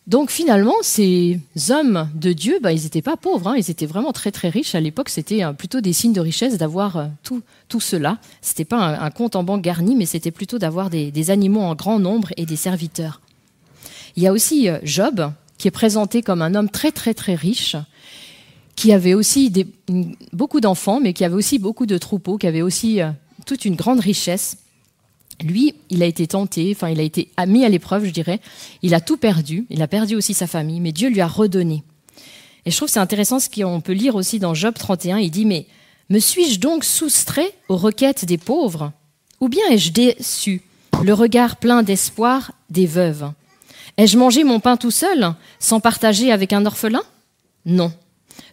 Donc 0.08 0.30
finalement, 0.30 0.74
ces 0.82 1.38
hommes 1.70 2.08
de 2.14 2.32
Dieu, 2.32 2.58
bah, 2.60 2.72
ils 2.72 2.82
n'étaient 2.82 3.02
pas 3.02 3.16
pauvres, 3.16 3.48
hein. 3.48 3.54
ils 3.56 3.70
étaient 3.70 3.86
vraiment 3.86 4.12
très 4.12 4.32
très 4.32 4.48
riches. 4.48 4.74
À 4.74 4.80
l'époque, 4.80 5.08
c'était 5.08 5.44
euh, 5.44 5.52
plutôt 5.52 5.80
des 5.80 5.92
signes 5.92 6.12
de 6.12 6.20
richesse 6.20 6.58
d'avoir 6.58 6.96
euh, 6.96 7.06
tout, 7.22 7.40
tout 7.68 7.80
cela. 7.80 8.18
Ce 8.40 8.50
n'était 8.50 8.64
pas 8.64 8.78
un, 8.78 9.10
compte 9.10 9.36
en 9.36 9.44
banque 9.44 9.62
garni, 9.62 9.94
mais 9.94 10.06
c'était 10.06 10.32
plutôt 10.32 10.58
d'avoir 10.58 10.90
des, 10.90 11.30
animaux 11.30 11.60
en 11.60 11.76
grand 11.76 12.00
nombre 12.00 12.30
et 12.36 12.46
des 12.46 12.56
serviteurs. 12.56 13.20
Il 14.16 14.24
y 14.24 14.26
a 14.26 14.32
aussi 14.32 14.68
euh, 14.68 14.78
Job, 14.82 15.30
qui 15.56 15.68
est 15.68 15.72
présenté 15.72 16.20
comme 16.20 16.42
un 16.42 16.56
homme 16.56 16.68
très 16.68 16.90
très 16.90 17.14
très 17.14 17.36
riche, 17.36 17.76
qui 18.74 18.92
avait 18.92 19.14
aussi 19.14 19.52
beaucoup 20.32 20.60
d'enfants, 20.60 20.98
mais 21.00 21.12
qui 21.12 21.24
avait 21.24 21.36
aussi 21.36 21.60
beaucoup 21.60 21.86
de 21.86 21.96
troupeaux, 21.96 22.38
qui 22.38 22.48
avait 22.48 22.62
aussi 22.62 23.00
toute 23.46 23.64
une 23.64 23.76
grande 23.76 24.00
richesse. 24.00 24.56
Lui, 25.42 25.74
il 25.90 26.02
a 26.02 26.06
été 26.06 26.26
tenté, 26.26 26.72
enfin 26.74 26.88
il 26.88 27.00
a 27.00 27.02
été 27.02 27.28
mis 27.46 27.64
à 27.64 27.68
l'épreuve, 27.68 28.04
je 28.04 28.10
dirais. 28.10 28.40
Il 28.82 28.94
a 28.94 29.00
tout 29.00 29.16
perdu, 29.16 29.66
il 29.70 29.82
a 29.82 29.88
perdu 29.88 30.14
aussi 30.14 30.34
sa 30.34 30.46
famille, 30.46 30.80
mais 30.80 30.92
Dieu 30.92 31.08
lui 31.08 31.20
a 31.20 31.26
redonné. 31.26 31.82
Et 32.64 32.70
je 32.70 32.76
trouve 32.76 32.88
c'est 32.88 33.00
intéressant 33.00 33.40
ce 33.40 33.48
qu'on 33.48 33.80
peut 33.80 33.92
lire 33.92 34.14
aussi 34.14 34.38
dans 34.38 34.54
Job 34.54 34.74
31. 34.78 35.18
Il 35.18 35.30
dit 35.30 35.46
mais 35.46 35.66
me 36.10 36.18
suis-je 36.18 36.60
donc 36.60 36.84
soustrait 36.84 37.54
aux 37.68 37.76
requêtes 37.76 38.24
des 38.24 38.38
pauvres, 38.38 38.92
ou 39.40 39.48
bien 39.48 39.64
ai-je 39.70 39.92
déçu 39.92 40.62
le 41.02 41.14
regard 41.14 41.56
plein 41.56 41.82
d'espoir 41.82 42.52
des 42.70 42.86
veuves? 42.86 43.32
Ai-je 43.96 44.16
mangé 44.16 44.44
mon 44.44 44.60
pain 44.60 44.76
tout 44.76 44.90
seul, 44.90 45.34
sans 45.58 45.80
partager 45.80 46.32
avec 46.32 46.52
un 46.52 46.64
orphelin? 46.64 47.02
Non. 47.66 47.92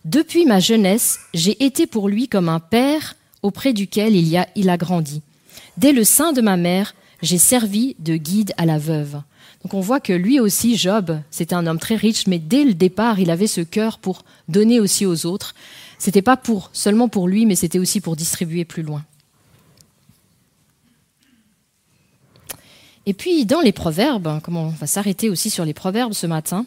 Depuis 0.05 0.45
ma 0.45 0.59
jeunesse, 0.59 1.19
j'ai 1.33 1.63
été 1.63 1.87
pour 1.87 2.09
lui 2.09 2.27
comme 2.27 2.49
un 2.49 2.59
père 2.59 3.15
auprès 3.41 3.73
duquel 3.73 4.15
il, 4.15 4.35
a, 4.37 4.47
il 4.55 4.69
a 4.69 4.77
grandi. 4.77 5.21
Dès 5.79 5.93
le 5.93 6.03
sein 6.03 6.33
de 6.33 6.41
ma 6.41 6.57
mère, 6.57 6.93
j'ai 7.21 7.37
servi 7.37 7.95
de 7.99 8.17
guide 8.17 8.51
à 8.57 8.65
la 8.65 8.77
veuve. 8.77 9.21
Donc 9.63 9.73
on 9.73 9.79
voit 9.79 10.01
que 10.01 10.11
lui 10.11 10.41
aussi, 10.41 10.75
Job, 10.75 11.17
c'était 11.31 11.55
un 11.55 11.65
homme 11.67 11.79
très 11.79 11.95
riche, 11.95 12.27
mais 12.27 12.37
dès 12.37 12.65
le 12.65 12.73
départ, 12.73 13.21
il 13.21 13.31
avait 13.31 13.47
ce 13.47 13.61
cœur 13.61 13.97
pour 13.97 14.25
donner 14.49 14.81
aussi 14.81 15.05
aux 15.05 15.25
autres. 15.25 15.55
C'était 15.97 16.21
pas 16.21 16.35
pour 16.35 16.69
seulement 16.73 17.07
pour 17.07 17.29
lui, 17.29 17.45
mais 17.45 17.55
c'était 17.55 17.79
aussi 17.79 18.01
pour 18.01 18.17
distribuer 18.17 18.65
plus 18.65 18.83
loin. 18.83 19.05
Et 23.05 23.13
puis 23.13 23.45
dans 23.45 23.61
les 23.61 23.71
proverbes, 23.71 24.41
comme 24.41 24.57
on 24.57 24.67
va 24.67 24.85
s'arrêter 24.85 25.29
aussi 25.29 25.49
sur 25.49 25.63
les 25.63 25.73
proverbes 25.73 26.11
ce 26.11 26.27
matin, 26.27 26.65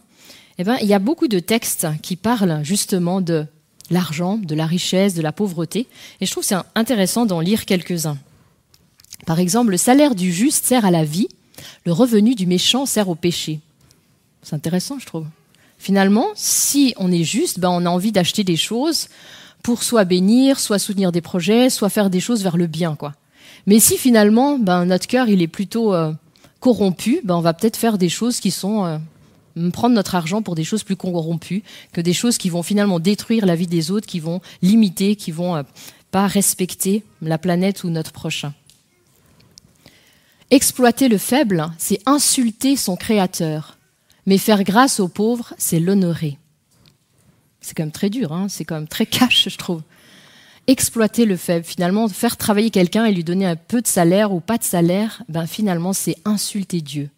eh 0.56 0.64
ben, 0.64 0.78
il 0.80 0.88
y 0.88 0.94
a 0.94 0.98
beaucoup 0.98 1.28
de 1.28 1.38
textes 1.38 1.86
qui 2.00 2.16
parlent 2.16 2.60
justement 2.62 3.20
de 3.20 3.44
l'argent, 3.90 4.38
de 4.38 4.54
la 4.54 4.64
richesse, 4.64 5.12
de 5.12 5.20
la 5.20 5.32
pauvreté. 5.32 5.86
Et 6.22 6.24
je 6.24 6.30
trouve 6.30 6.44
c'est 6.44 6.56
intéressant 6.74 7.26
d'en 7.26 7.40
lire 7.40 7.66
quelques-uns. 7.66 8.16
Par 9.26 9.38
exemple, 9.38 9.70
le 9.70 9.76
salaire 9.76 10.14
du 10.14 10.32
juste 10.32 10.64
sert 10.64 10.84
à 10.84 10.90
la 10.90 11.04
vie, 11.04 11.28
le 11.84 11.92
revenu 11.92 12.34
du 12.34 12.46
méchant 12.46 12.86
sert 12.86 13.08
au 13.08 13.14
péché. 13.14 13.60
C'est 14.42 14.54
intéressant, 14.54 14.98
je 14.98 15.06
trouve. 15.06 15.26
Finalement, 15.78 16.26
si 16.34 16.94
on 16.96 17.10
est 17.10 17.24
juste, 17.24 17.58
ben 17.58 17.70
on 17.70 17.86
a 17.86 17.90
envie 17.90 18.12
d'acheter 18.12 18.44
des 18.44 18.56
choses 18.56 19.08
pour 19.62 19.82
soit 19.82 20.04
bénir, 20.04 20.58
soit 20.58 20.78
soutenir 20.78 21.12
des 21.12 21.20
projets, 21.20 21.70
soit 21.70 21.88
faire 21.88 22.10
des 22.10 22.20
choses 22.20 22.42
vers 22.42 22.56
le 22.56 22.66
bien, 22.66 22.96
quoi. 22.96 23.14
Mais 23.66 23.78
si 23.78 23.96
finalement, 23.96 24.58
ben, 24.58 24.84
notre 24.84 25.06
cœur, 25.06 25.28
il 25.28 25.40
est 25.40 25.48
plutôt 25.48 25.94
euh, 25.94 26.12
corrompu, 26.60 27.20
ben 27.24 27.36
on 27.36 27.40
va 27.40 27.54
peut-être 27.54 27.76
faire 27.76 27.98
des 27.98 28.08
choses 28.08 28.40
qui 28.40 28.50
sont 28.50 28.84
euh, 28.84 29.70
prendre 29.70 29.94
notre 29.94 30.14
argent 30.14 30.42
pour 30.42 30.54
des 30.54 30.64
choses 30.64 30.82
plus 30.82 30.96
corrompues 30.96 31.62
que 31.92 32.00
des 32.00 32.12
choses 32.12 32.38
qui 32.38 32.50
vont 32.50 32.62
finalement 32.62 32.98
détruire 32.98 33.46
la 33.46 33.54
vie 33.54 33.66
des 33.66 33.90
autres, 33.90 34.06
qui 34.06 34.20
vont 34.20 34.40
limiter, 34.62 35.16
qui 35.16 35.30
vont 35.30 35.56
euh, 35.56 35.62
pas 36.10 36.26
respecter 36.26 37.04
la 37.20 37.38
planète 37.38 37.84
ou 37.84 37.90
notre 37.90 38.12
prochain. 38.12 38.52
Exploiter 40.52 41.08
le 41.08 41.16
faible, 41.16 41.72
c'est 41.78 41.98
insulter 42.04 42.76
son 42.76 42.94
créateur. 42.94 43.78
Mais 44.26 44.36
faire 44.36 44.64
grâce 44.64 45.00
aux 45.00 45.08
pauvres, 45.08 45.54
c'est 45.56 45.80
l'honorer. 45.80 46.38
C'est 47.62 47.74
quand 47.74 47.84
même 47.84 47.90
très 47.90 48.10
dur, 48.10 48.34
hein 48.34 48.48
c'est 48.50 48.66
quand 48.66 48.74
même 48.74 48.86
très 48.86 49.06
cash, 49.06 49.48
je 49.48 49.56
trouve 49.56 49.82
exploiter 50.66 51.24
le 51.24 51.36
faible, 51.36 51.64
finalement, 51.64 52.06
faire 52.08 52.36
travailler 52.36 52.70
quelqu'un 52.70 53.04
et 53.06 53.12
lui 53.12 53.24
donner 53.24 53.46
un 53.46 53.56
peu 53.56 53.80
de 53.80 53.86
salaire 53.86 54.32
ou 54.32 54.40
pas 54.40 54.58
de 54.58 54.62
salaire, 54.62 55.22
ben 55.28 55.46
finalement, 55.46 55.92
c'est 55.92 56.16
insulter 56.24 56.80
Dieu. 56.80 57.10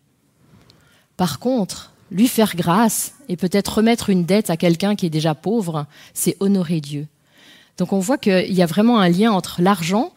Par 1.16 1.40
contre, 1.40 1.92
lui 2.10 2.28
faire 2.28 2.56
grâce 2.56 3.14
et 3.28 3.36
peut-être 3.36 3.78
remettre 3.78 4.10
une 4.10 4.24
dette 4.24 4.48
à 4.48 4.56
quelqu'un 4.56 4.94
qui 4.94 5.06
est 5.06 5.10
déjà 5.10 5.34
pauvre, 5.34 5.86
c'est 6.14 6.36
honorer 6.40 6.80
Dieu. 6.80 7.06
Donc 7.76 7.92
on 7.92 7.98
voit 7.98 8.16
qu'il 8.16 8.54
y 8.54 8.62
a 8.62 8.66
vraiment 8.66 8.98
un 8.98 9.08
lien 9.08 9.32
entre 9.32 9.60
l'argent, 9.60 10.12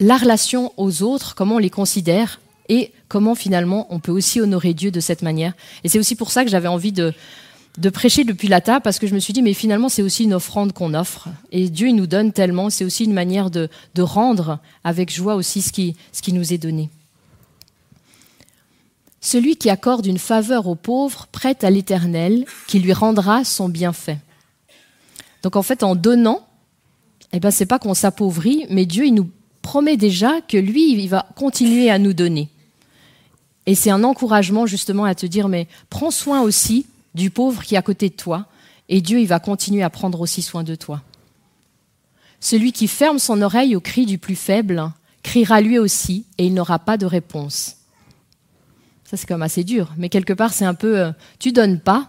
la 0.00 0.16
relation 0.16 0.72
aux 0.76 1.02
autres, 1.02 1.34
comment 1.34 1.56
on 1.56 1.58
les 1.58 1.70
considère, 1.70 2.40
et 2.68 2.92
comment 3.08 3.34
finalement 3.34 3.86
on 3.90 4.00
peut 4.00 4.12
aussi 4.12 4.40
honorer 4.40 4.74
Dieu 4.74 4.90
de 4.90 5.00
cette 5.00 5.22
manière. 5.22 5.54
Et 5.82 5.88
c'est 5.88 5.98
aussi 5.98 6.16
pour 6.16 6.30
ça 6.30 6.44
que 6.44 6.50
j'avais 6.50 6.68
envie 6.68 6.92
de, 6.92 7.12
prêcher 7.92 8.24
depuis 8.24 8.48
la 8.48 8.60
table 8.60 8.82
parce 8.82 8.98
que 8.98 9.06
je 9.06 9.14
me 9.14 9.20
suis 9.20 9.32
dit, 9.32 9.42
mais 9.42 9.54
finalement, 9.54 9.88
c'est 9.88 10.02
aussi 10.02 10.24
une 10.24 10.34
offrande 10.34 10.72
qu'on 10.72 10.94
offre. 10.94 11.28
Et 11.52 11.68
Dieu, 11.68 11.88
il 11.88 11.96
nous 11.96 12.06
donne 12.06 12.32
tellement. 12.32 12.70
C'est 12.70 12.84
aussi 12.84 13.04
une 13.04 13.12
manière 13.12 13.50
de, 13.50 13.68
rendre 13.98 14.58
avec 14.84 15.12
joie 15.12 15.34
aussi 15.34 15.62
ce 15.62 15.72
qui, 15.72 15.96
ce 16.12 16.22
qui 16.22 16.32
nous 16.32 16.52
est 16.52 16.58
donné. 16.58 16.88
Celui 19.20 19.56
qui 19.56 19.70
accorde 19.70 20.04
une 20.04 20.18
faveur 20.18 20.66
aux 20.66 20.74
pauvres 20.74 21.26
prête 21.32 21.64
à 21.64 21.70
l'Éternel, 21.70 22.44
qui 22.68 22.78
lui 22.78 22.92
rendra 22.92 23.42
son 23.44 23.70
bienfait. 23.70 24.18
Donc 25.42 25.56
en 25.56 25.62
fait, 25.62 25.82
en 25.82 25.94
donnant, 25.94 26.46
eh 27.32 27.40
ben, 27.40 27.50
c'est 27.50 27.66
pas 27.66 27.78
qu'on 27.78 27.94
s'appauvrit, 27.94 28.66
mais 28.68 28.86
Dieu, 28.86 29.06
il 29.06 29.14
nous 29.14 29.30
promet 29.60 29.96
déjà 29.96 30.40
que 30.42 30.56
lui, 30.56 30.92
il 30.92 31.08
va 31.08 31.26
continuer 31.34 31.90
à 31.90 31.98
nous 31.98 32.12
donner. 32.12 32.48
Et 33.66 33.74
c'est 33.74 33.90
un 33.90 34.04
encouragement 34.04 34.66
justement 34.66 35.04
à 35.04 35.14
te 35.14 35.26
dire, 35.26 35.48
mais 35.48 35.66
prends 35.90 36.10
soin 36.10 36.42
aussi 36.42 36.86
du 37.14 37.30
pauvre 37.30 37.62
qui 37.62 37.74
est 37.74 37.78
à 37.78 37.82
côté 37.82 38.08
de 38.08 38.14
toi, 38.14 38.46
et 38.88 39.00
Dieu, 39.00 39.20
il 39.20 39.26
va 39.26 39.40
continuer 39.40 39.82
à 39.82 39.90
prendre 39.90 40.20
aussi 40.20 40.42
soin 40.42 40.62
de 40.62 40.74
toi. 40.74 41.02
Celui 42.40 42.72
qui 42.72 42.88
ferme 42.88 43.18
son 43.18 43.40
oreille 43.40 43.74
au 43.74 43.80
cri 43.80 44.04
du 44.04 44.18
plus 44.18 44.36
faible 44.36 44.90
criera 45.22 45.62
lui 45.62 45.78
aussi, 45.78 46.26
et 46.36 46.46
il 46.46 46.52
n'aura 46.52 46.78
pas 46.78 46.98
de 46.98 47.06
réponse. 47.06 47.76
Ça, 49.04 49.16
c'est 49.16 49.30
même 49.30 49.42
assez 49.42 49.64
dur. 49.64 49.92
Mais 49.96 50.10
quelque 50.10 50.34
part, 50.34 50.52
c'est 50.52 50.66
un 50.66 50.74
peu, 50.74 50.98
euh, 50.98 51.12
tu 51.38 51.52
donnes 51.52 51.80
pas, 51.80 52.08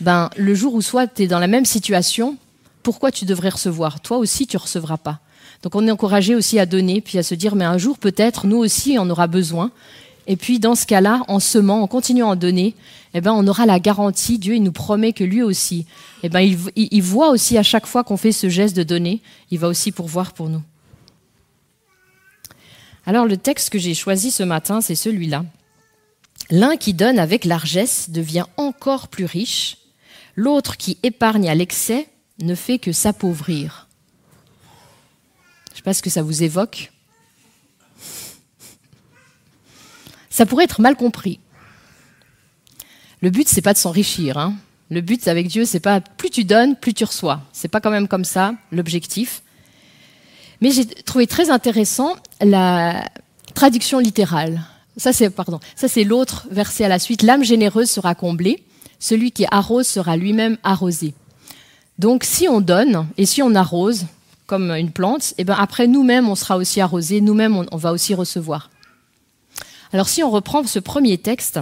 ben, 0.00 0.30
le 0.36 0.54
jour 0.54 0.74
où 0.74 0.80
soit 0.80 1.06
tu 1.06 1.24
es 1.24 1.26
dans 1.26 1.38
la 1.38 1.46
même 1.46 1.66
situation, 1.66 2.38
pourquoi 2.82 3.10
tu 3.10 3.26
devrais 3.26 3.50
recevoir? 3.50 4.00
Toi 4.00 4.16
aussi, 4.16 4.46
tu 4.46 4.56
recevras 4.56 4.96
pas. 4.96 5.20
Donc 5.62 5.74
on 5.74 5.86
est 5.86 5.90
encouragé 5.90 6.34
aussi 6.34 6.58
à 6.58 6.66
donner, 6.66 7.00
puis 7.00 7.18
à 7.18 7.22
se 7.22 7.34
dire, 7.34 7.54
mais 7.54 7.64
un 7.64 7.78
jour 7.78 7.98
peut-être, 7.98 8.46
nous 8.46 8.58
aussi, 8.58 8.96
on 8.98 9.10
aura 9.10 9.26
besoin. 9.26 9.70
Et 10.28 10.36
puis 10.36 10.60
dans 10.60 10.74
ce 10.74 10.86
cas-là, 10.86 11.22
en 11.26 11.40
semant, 11.40 11.82
en 11.82 11.86
continuant 11.86 12.30
à 12.30 12.36
donner, 12.36 12.74
eh 13.14 13.22
ben, 13.22 13.32
on 13.32 13.46
aura 13.48 13.64
la 13.64 13.80
garantie, 13.80 14.38
Dieu 14.38 14.54
il 14.54 14.62
nous 14.62 14.72
promet 14.72 15.14
que 15.14 15.24
lui 15.24 15.42
aussi, 15.42 15.86
eh 16.22 16.28
ben, 16.28 16.40
il, 16.40 16.58
il 16.76 17.02
voit 17.02 17.30
aussi 17.30 17.56
à 17.56 17.62
chaque 17.62 17.86
fois 17.86 18.04
qu'on 18.04 18.18
fait 18.18 18.32
ce 18.32 18.50
geste 18.50 18.76
de 18.76 18.82
donner, 18.82 19.22
il 19.50 19.58
va 19.58 19.68
aussi 19.68 19.90
pourvoir 19.90 20.34
pour 20.34 20.50
nous. 20.50 20.62
Alors 23.06 23.24
le 23.24 23.38
texte 23.38 23.70
que 23.70 23.78
j'ai 23.78 23.94
choisi 23.94 24.30
ce 24.30 24.42
matin, 24.42 24.82
c'est 24.82 24.94
celui-là. 24.94 25.46
L'un 26.50 26.76
qui 26.76 26.92
donne 26.92 27.18
avec 27.18 27.46
largesse 27.46 28.10
devient 28.10 28.44
encore 28.58 29.08
plus 29.08 29.24
riche, 29.24 29.78
l'autre 30.36 30.76
qui 30.76 30.98
épargne 31.02 31.48
à 31.48 31.54
l'excès 31.54 32.06
ne 32.42 32.54
fait 32.54 32.78
que 32.78 32.92
s'appauvrir. 32.92 33.88
Je 35.68 35.72
ne 35.72 35.76
sais 35.76 35.82
pas 35.82 35.94
ce 35.94 36.02
que 36.02 36.10
ça 36.10 36.22
vous 36.22 36.42
évoque. 36.42 36.92
Ça 40.38 40.46
pourrait 40.46 40.66
être 40.66 40.80
mal 40.80 40.94
compris. 40.94 41.40
Le 43.22 43.30
but, 43.30 43.48
c'est 43.48 43.60
pas 43.60 43.72
de 43.72 43.78
s'enrichir. 43.78 44.38
Hein. 44.38 44.54
Le 44.88 45.00
but 45.00 45.26
avec 45.26 45.48
Dieu, 45.48 45.64
c'est 45.64 45.80
pas 45.80 46.00
plus 46.00 46.30
tu 46.30 46.44
donnes, 46.44 46.76
plus 46.76 46.94
tu 46.94 47.02
reçois. 47.02 47.40
C'est 47.52 47.66
pas 47.66 47.80
quand 47.80 47.90
même 47.90 48.06
comme 48.06 48.24
ça 48.24 48.54
l'objectif. 48.70 49.42
Mais 50.60 50.70
j'ai 50.70 50.86
trouvé 50.86 51.26
très 51.26 51.50
intéressant 51.50 52.14
la 52.40 53.10
traduction 53.56 53.98
littérale. 53.98 54.62
Ça, 54.96 55.12
c'est 55.12 56.04
l'autre 56.04 56.46
verset 56.52 56.84
à 56.84 56.88
la 56.88 57.00
suite. 57.00 57.22
L'âme 57.22 57.42
généreuse 57.42 57.90
sera 57.90 58.14
comblée. 58.14 58.62
Celui 59.00 59.32
qui 59.32 59.44
arrose 59.50 59.88
sera 59.88 60.16
lui-même 60.16 60.56
arrosé. 60.62 61.14
Donc, 61.98 62.22
si 62.22 62.46
on 62.46 62.60
donne 62.60 63.08
et 63.16 63.26
si 63.26 63.42
on 63.42 63.56
arrose 63.56 64.06
comme 64.46 64.70
une 64.70 64.92
plante, 64.92 65.32
et 65.32 65.34
eh 65.38 65.44
ben 65.44 65.56
après 65.58 65.88
nous-mêmes, 65.88 66.28
on 66.28 66.36
sera 66.36 66.58
aussi 66.58 66.80
arrosé. 66.80 67.20
Nous-mêmes, 67.20 67.66
on 67.72 67.76
va 67.76 67.90
aussi 67.92 68.14
recevoir. 68.14 68.70
Alors 69.92 70.08
si 70.08 70.22
on 70.22 70.30
reprend 70.30 70.64
ce 70.64 70.78
premier 70.78 71.18
texte, 71.18 71.60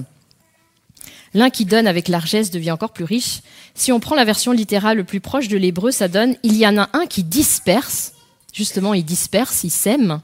l'un 1.34 1.50
qui 1.50 1.64
donne 1.64 1.86
avec 1.86 2.08
largesse 2.08 2.50
devient 2.50 2.72
encore 2.72 2.92
plus 2.92 3.04
riche. 3.04 3.40
Si 3.74 3.92
on 3.92 4.00
prend 4.00 4.14
la 4.14 4.24
version 4.24 4.52
littérale 4.52 4.96
le 4.96 5.04
plus 5.04 5.20
proche 5.20 5.48
de 5.48 5.56
l'hébreu, 5.56 5.90
ça 5.90 6.08
donne 6.08 6.36
il 6.42 6.56
y 6.56 6.66
en 6.66 6.78
a 6.78 6.88
un 6.92 7.06
qui 7.06 7.22
disperse, 7.22 8.14
justement 8.52 8.94
il 8.94 9.04
disperse, 9.04 9.64
il 9.64 9.70
sème, 9.70 10.20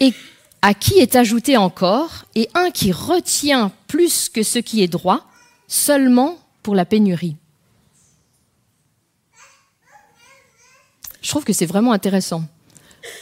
et 0.00 0.12
à 0.62 0.74
qui 0.74 0.94
est 0.98 1.16
ajouté 1.16 1.56
encore, 1.56 2.24
et 2.34 2.48
un 2.54 2.70
qui 2.70 2.92
retient 2.92 3.72
plus 3.86 4.28
que 4.28 4.42
ce 4.42 4.58
qui 4.58 4.82
est 4.82 4.88
droit, 4.88 5.26
seulement 5.68 6.38
pour 6.62 6.74
la 6.74 6.84
pénurie. 6.84 7.36
Je 11.22 11.28
trouve 11.30 11.44
que 11.44 11.52
c'est 11.52 11.66
vraiment 11.66 11.92
intéressant 11.92 12.44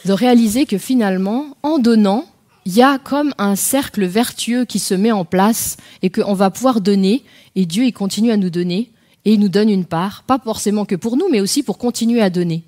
de 0.04 0.12
réaliser 0.12 0.66
que 0.66 0.78
finalement, 0.78 1.56
en 1.62 1.78
donnant, 1.78 2.26
il 2.68 2.75
y 2.75 2.82
a 2.82 2.98
comme 2.98 3.32
un 3.38 3.56
cercle 3.56 4.04
vertueux 4.04 4.66
qui 4.66 4.78
se 4.78 4.92
met 4.92 5.10
en 5.10 5.25
place 5.25 5.78
et 6.02 6.10
qu'on 6.10 6.34
va 6.34 6.50
pouvoir 6.50 6.82
donner, 6.82 7.25
et 7.56 7.64
Dieu 7.64 7.84
il 7.87 7.94
continue 7.94 8.30
à 8.30 8.37
nous 8.37 8.50
donner, 8.50 8.92
et 9.25 9.32
il 9.32 9.40
nous 9.40 9.48
donne 9.48 9.70
une 9.70 9.87
part, 9.87 10.22
pas 10.25 10.38
forcément 10.38 10.84
que 10.84 10.94
pour 10.94 11.16
nous, 11.16 11.30
mais 11.30 11.40
aussi 11.40 11.62
pour 11.62 11.78
continuer 11.78 12.20
à 12.20 12.28
donner. 12.28 12.64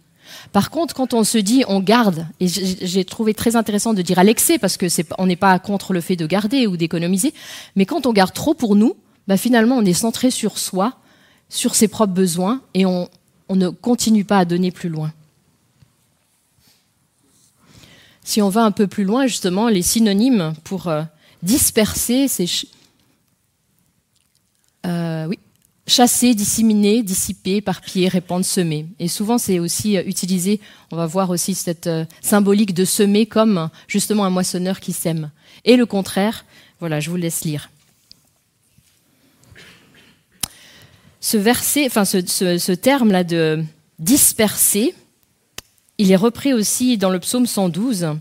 Par 0.53 0.71
contre, 0.71 0.95
quand 0.95 1.13
on 1.13 1.23
se 1.23 1.37
dit 1.37 1.65
on 1.69 1.81
garde, 1.81 2.27
et 2.41 2.49
j'ai 2.49 3.05
trouvé 3.05 3.35
très 3.35 3.57
intéressant 3.57 3.93
de 3.93 4.01
dire 4.01 4.19
à 4.19 4.25
l'excès, 4.25 4.57
parce 4.57 4.79
que 4.79 4.87
on 5.19 5.27
n'est 5.27 5.37
pas 5.37 5.59
contre 5.59 5.93
le 5.93 6.01
fait 6.01 6.17
de 6.17 6.25
garder 6.25 6.67
ou 6.67 6.79
d'économiser, 6.79 7.35
mais 7.77 7.85
quand 7.85 8.07
on 8.07 8.15
garde 8.15 8.33
trop 8.33 8.55
pour 8.55 8.77
nous, 8.77 8.95
bah 9.29 9.37
finalement 9.37 9.77
on 9.77 9.85
est 9.85 9.93
centré 9.93 10.31
sur 10.31 10.57
soi, 10.57 10.95
sur 11.51 11.75
ses 11.75 11.89
propres 11.89 12.15
besoins, 12.15 12.63
et 12.73 12.87
on 12.87 13.11
ne 13.51 13.69
continue 13.69 14.25
pas 14.25 14.39
à 14.39 14.45
donner 14.47 14.71
plus 14.71 14.89
loin. 14.89 15.13
Si 18.23 18.43
on 18.43 18.49
va 18.49 18.63
un 18.63 18.71
peu 18.71 18.87
plus 18.87 19.05
loin, 19.05 19.27
justement, 19.27 19.69
les 19.69 19.83
synonymes 19.83 20.55
pour 20.65 20.89
euh, 20.89 21.03
disperser, 21.43 22.29
c'est 22.29 22.47
euh, 24.87 25.29
chasser, 25.87 26.35
disséminer, 26.35 27.03
dissiper, 27.03 27.57
éparpiller, 27.57 28.09
répandre, 28.09 28.45
semer. 28.45 28.87
Et 28.99 29.09
souvent, 29.09 29.39
c'est 29.39 29.59
aussi 29.59 29.97
euh, 29.97 30.03
utilisé, 30.05 30.61
on 30.91 30.97
va 30.97 31.07
voir 31.07 31.31
aussi 31.31 31.55
cette 31.55 31.91
symbolique 32.21 32.75
de 32.75 32.85
semer 32.85 33.27
comme 33.27 33.71
justement 33.89 34.25
un 34.25 34.31
moissonneur 34.31 34.81
qui 34.81 34.93
sème. 34.93 35.31
Et 35.65 35.77
le 35.77 35.87
contraire, 35.87 36.45
voilà, 36.79 37.01
je 37.01 37.11
vous 37.11 37.17
laisse 37.17 37.45
lire. 37.45 37.71
Ce 41.23 41.37
verset, 41.37 41.89
ce 41.91 42.73
terme-là 42.73 43.25
de 43.25 43.63
disperser, 43.99 44.95
il 46.01 46.11
est 46.11 46.17
repris 46.17 46.55
aussi 46.55 46.97
dans 46.97 47.11
le 47.11 47.21
psaume 47.21 47.47
112 47.47 48.17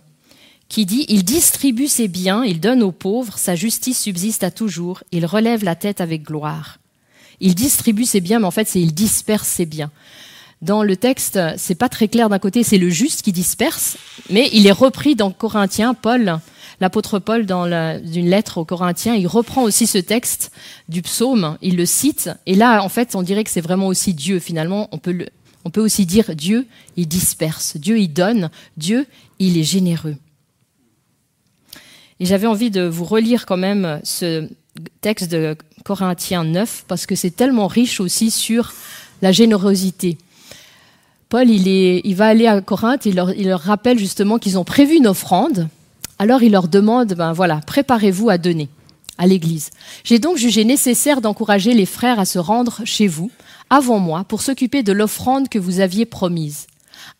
qui 0.67 0.85
dit 0.85 1.05
Il 1.07 1.23
distribue 1.23 1.87
ses 1.87 2.09
biens, 2.09 2.43
il 2.43 2.59
donne 2.59 2.83
aux 2.83 2.91
pauvres, 2.91 3.37
sa 3.37 3.55
justice 3.55 4.01
subsiste 4.01 4.43
à 4.43 4.51
toujours, 4.51 5.01
il 5.13 5.25
relève 5.25 5.63
la 5.63 5.75
tête 5.75 6.01
avec 6.01 6.23
gloire. 6.23 6.79
Il 7.39 7.55
distribue 7.55 8.03
ses 8.03 8.19
biens, 8.19 8.39
mais 8.39 8.45
en 8.45 8.51
fait, 8.51 8.67
c'est 8.67 8.81
il 8.81 8.93
disperse 8.93 9.47
ses 9.47 9.65
biens. 9.65 9.91
Dans 10.61 10.83
le 10.83 10.97
texte, 10.97 11.39
c'est 11.55 11.73
pas 11.73 11.87
très 11.87 12.09
clair 12.09 12.27
d'un 12.27 12.37
côté, 12.37 12.63
c'est 12.63 12.77
le 12.77 12.89
juste 12.89 13.21
qui 13.21 13.31
disperse, 13.31 13.95
mais 14.29 14.49
il 14.51 14.67
est 14.67 14.73
repris 14.73 15.15
dans 15.15 15.31
Corinthiens, 15.31 15.93
Paul, 15.93 16.37
l'apôtre 16.81 17.17
Paul, 17.19 17.45
dans 17.45 17.65
une 17.65 18.29
lettre 18.29 18.57
aux 18.57 18.65
Corinthiens, 18.65 19.15
il 19.15 19.25
reprend 19.25 19.63
aussi 19.63 19.87
ce 19.87 19.99
texte 19.99 20.51
du 20.89 21.01
psaume, 21.01 21.57
il 21.61 21.77
le 21.77 21.85
cite, 21.85 22.29
et 22.45 22.55
là, 22.55 22.83
en 22.83 22.89
fait, 22.89 23.15
on 23.15 23.21
dirait 23.21 23.45
que 23.45 23.49
c'est 23.49 23.61
vraiment 23.61 23.87
aussi 23.87 24.13
Dieu, 24.13 24.39
finalement, 24.39 24.89
on 24.91 24.97
peut 24.97 25.13
le, 25.13 25.27
on 25.69 25.71
peut 25.71 25.81
aussi 25.81 26.07
dire 26.07 26.35
Dieu, 26.35 26.65
il 26.97 27.07
disperse, 27.07 27.77
Dieu, 27.77 27.99
il 27.99 28.11
donne, 28.11 28.49
Dieu, 28.75 29.05
il 29.37 29.55
est 29.55 29.63
généreux. 29.63 30.15
Et 32.19 32.25
j'avais 32.25 32.47
envie 32.47 32.71
de 32.71 32.81
vous 32.81 33.05
relire 33.05 33.45
quand 33.45 33.55
même 33.55 33.99
ce 34.03 34.49
texte 35.01 35.29
de 35.29 35.55
Corinthiens 35.85 36.43
9, 36.43 36.85
parce 36.87 37.05
que 37.05 37.13
c'est 37.13 37.29
tellement 37.29 37.67
riche 37.67 37.99
aussi 37.99 38.31
sur 38.31 38.73
la 39.21 39.31
générosité. 39.31 40.17
Paul, 41.29 41.47
il, 41.47 42.15
va 42.15 42.25
aller 42.25 42.47
à 42.47 42.61
Corinthe, 42.61 43.05
il 43.05 43.13
leur, 43.13 43.31
il 43.35 43.47
leur 43.47 43.61
rappelle 43.61 43.99
justement 43.99 44.39
qu'ils 44.39 44.57
ont 44.57 44.63
prévu 44.63 44.95
une 44.95 45.05
offrande. 45.05 45.69
Alors 46.17 46.41
il 46.41 46.53
leur 46.53 46.67
demande, 46.67 47.13
ben 47.13 47.31
voilà, 47.31 47.61
préparez-vous 47.67 48.31
à 48.31 48.39
donner 48.39 48.69
à 49.19 49.27
l'Église. 49.27 49.69
J'ai 50.03 50.17
donc 50.17 50.37
jugé 50.37 50.65
nécessaire 50.65 51.21
d'encourager 51.21 51.75
les 51.75 51.85
frères 51.85 52.19
à 52.19 52.25
se 52.25 52.39
rendre 52.39 52.81
chez 52.85 53.05
vous, 53.05 53.29
avant 53.69 53.99
moi 53.99 54.23
pour 54.23 54.41
s'occuper 54.41 54.83
de 54.83 54.91
l'offrande 54.91 55.49
que 55.49 55.59
vous 55.59 55.79
aviez 55.79 56.05
promise. 56.05 56.67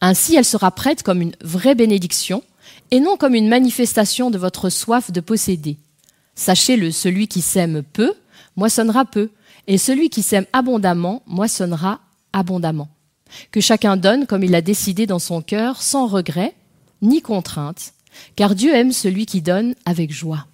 Ainsi, 0.02 0.36
elle 0.36 0.46
sera 0.46 0.72
prête 0.72 1.04
comme 1.04 1.22
une 1.22 1.36
vraie 1.42 1.76
bénédiction 1.76 2.44
et 2.92 3.00
non 3.00 3.18
comme 3.18 3.36
une 3.36 3.48
manifestation 3.48 4.32
de 4.32 4.38
votre 4.38 4.70
soif 4.70 5.12
de 5.12 5.22
posséder. 5.22 5.78
Sachez-le, 6.36 6.92
celui 6.92 7.28
qui 7.28 7.42
sème 7.42 7.84
peu, 7.84 8.14
moissonnera 8.56 9.06
peu, 9.06 9.30
et 9.68 9.78
celui 9.78 10.10
qui 10.10 10.24
sème 10.24 10.46
abondamment, 10.54 11.22
moissonnera 11.28 12.00
abondamment. 12.34 12.90
Que 13.52 13.62
chacun 13.62 13.98
donne 13.98 14.26
comme 14.26 14.44
il 14.44 14.52
l'a 14.52 14.62
décidé 14.62 15.06
dans 15.06 15.20
son 15.20 15.42
cœur, 15.42 15.82
sans 15.82 16.08
regret 16.08 16.56
ni 17.02 17.22
contrainte, 17.22 17.94
car 18.36 18.56
Dieu 18.56 18.74
aime 18.74 18.92
celui 18.92 19.26
qui 19.26 19.42
donne 19.42 19.76
avec 19.86 20.12
joie. 20.12 20.48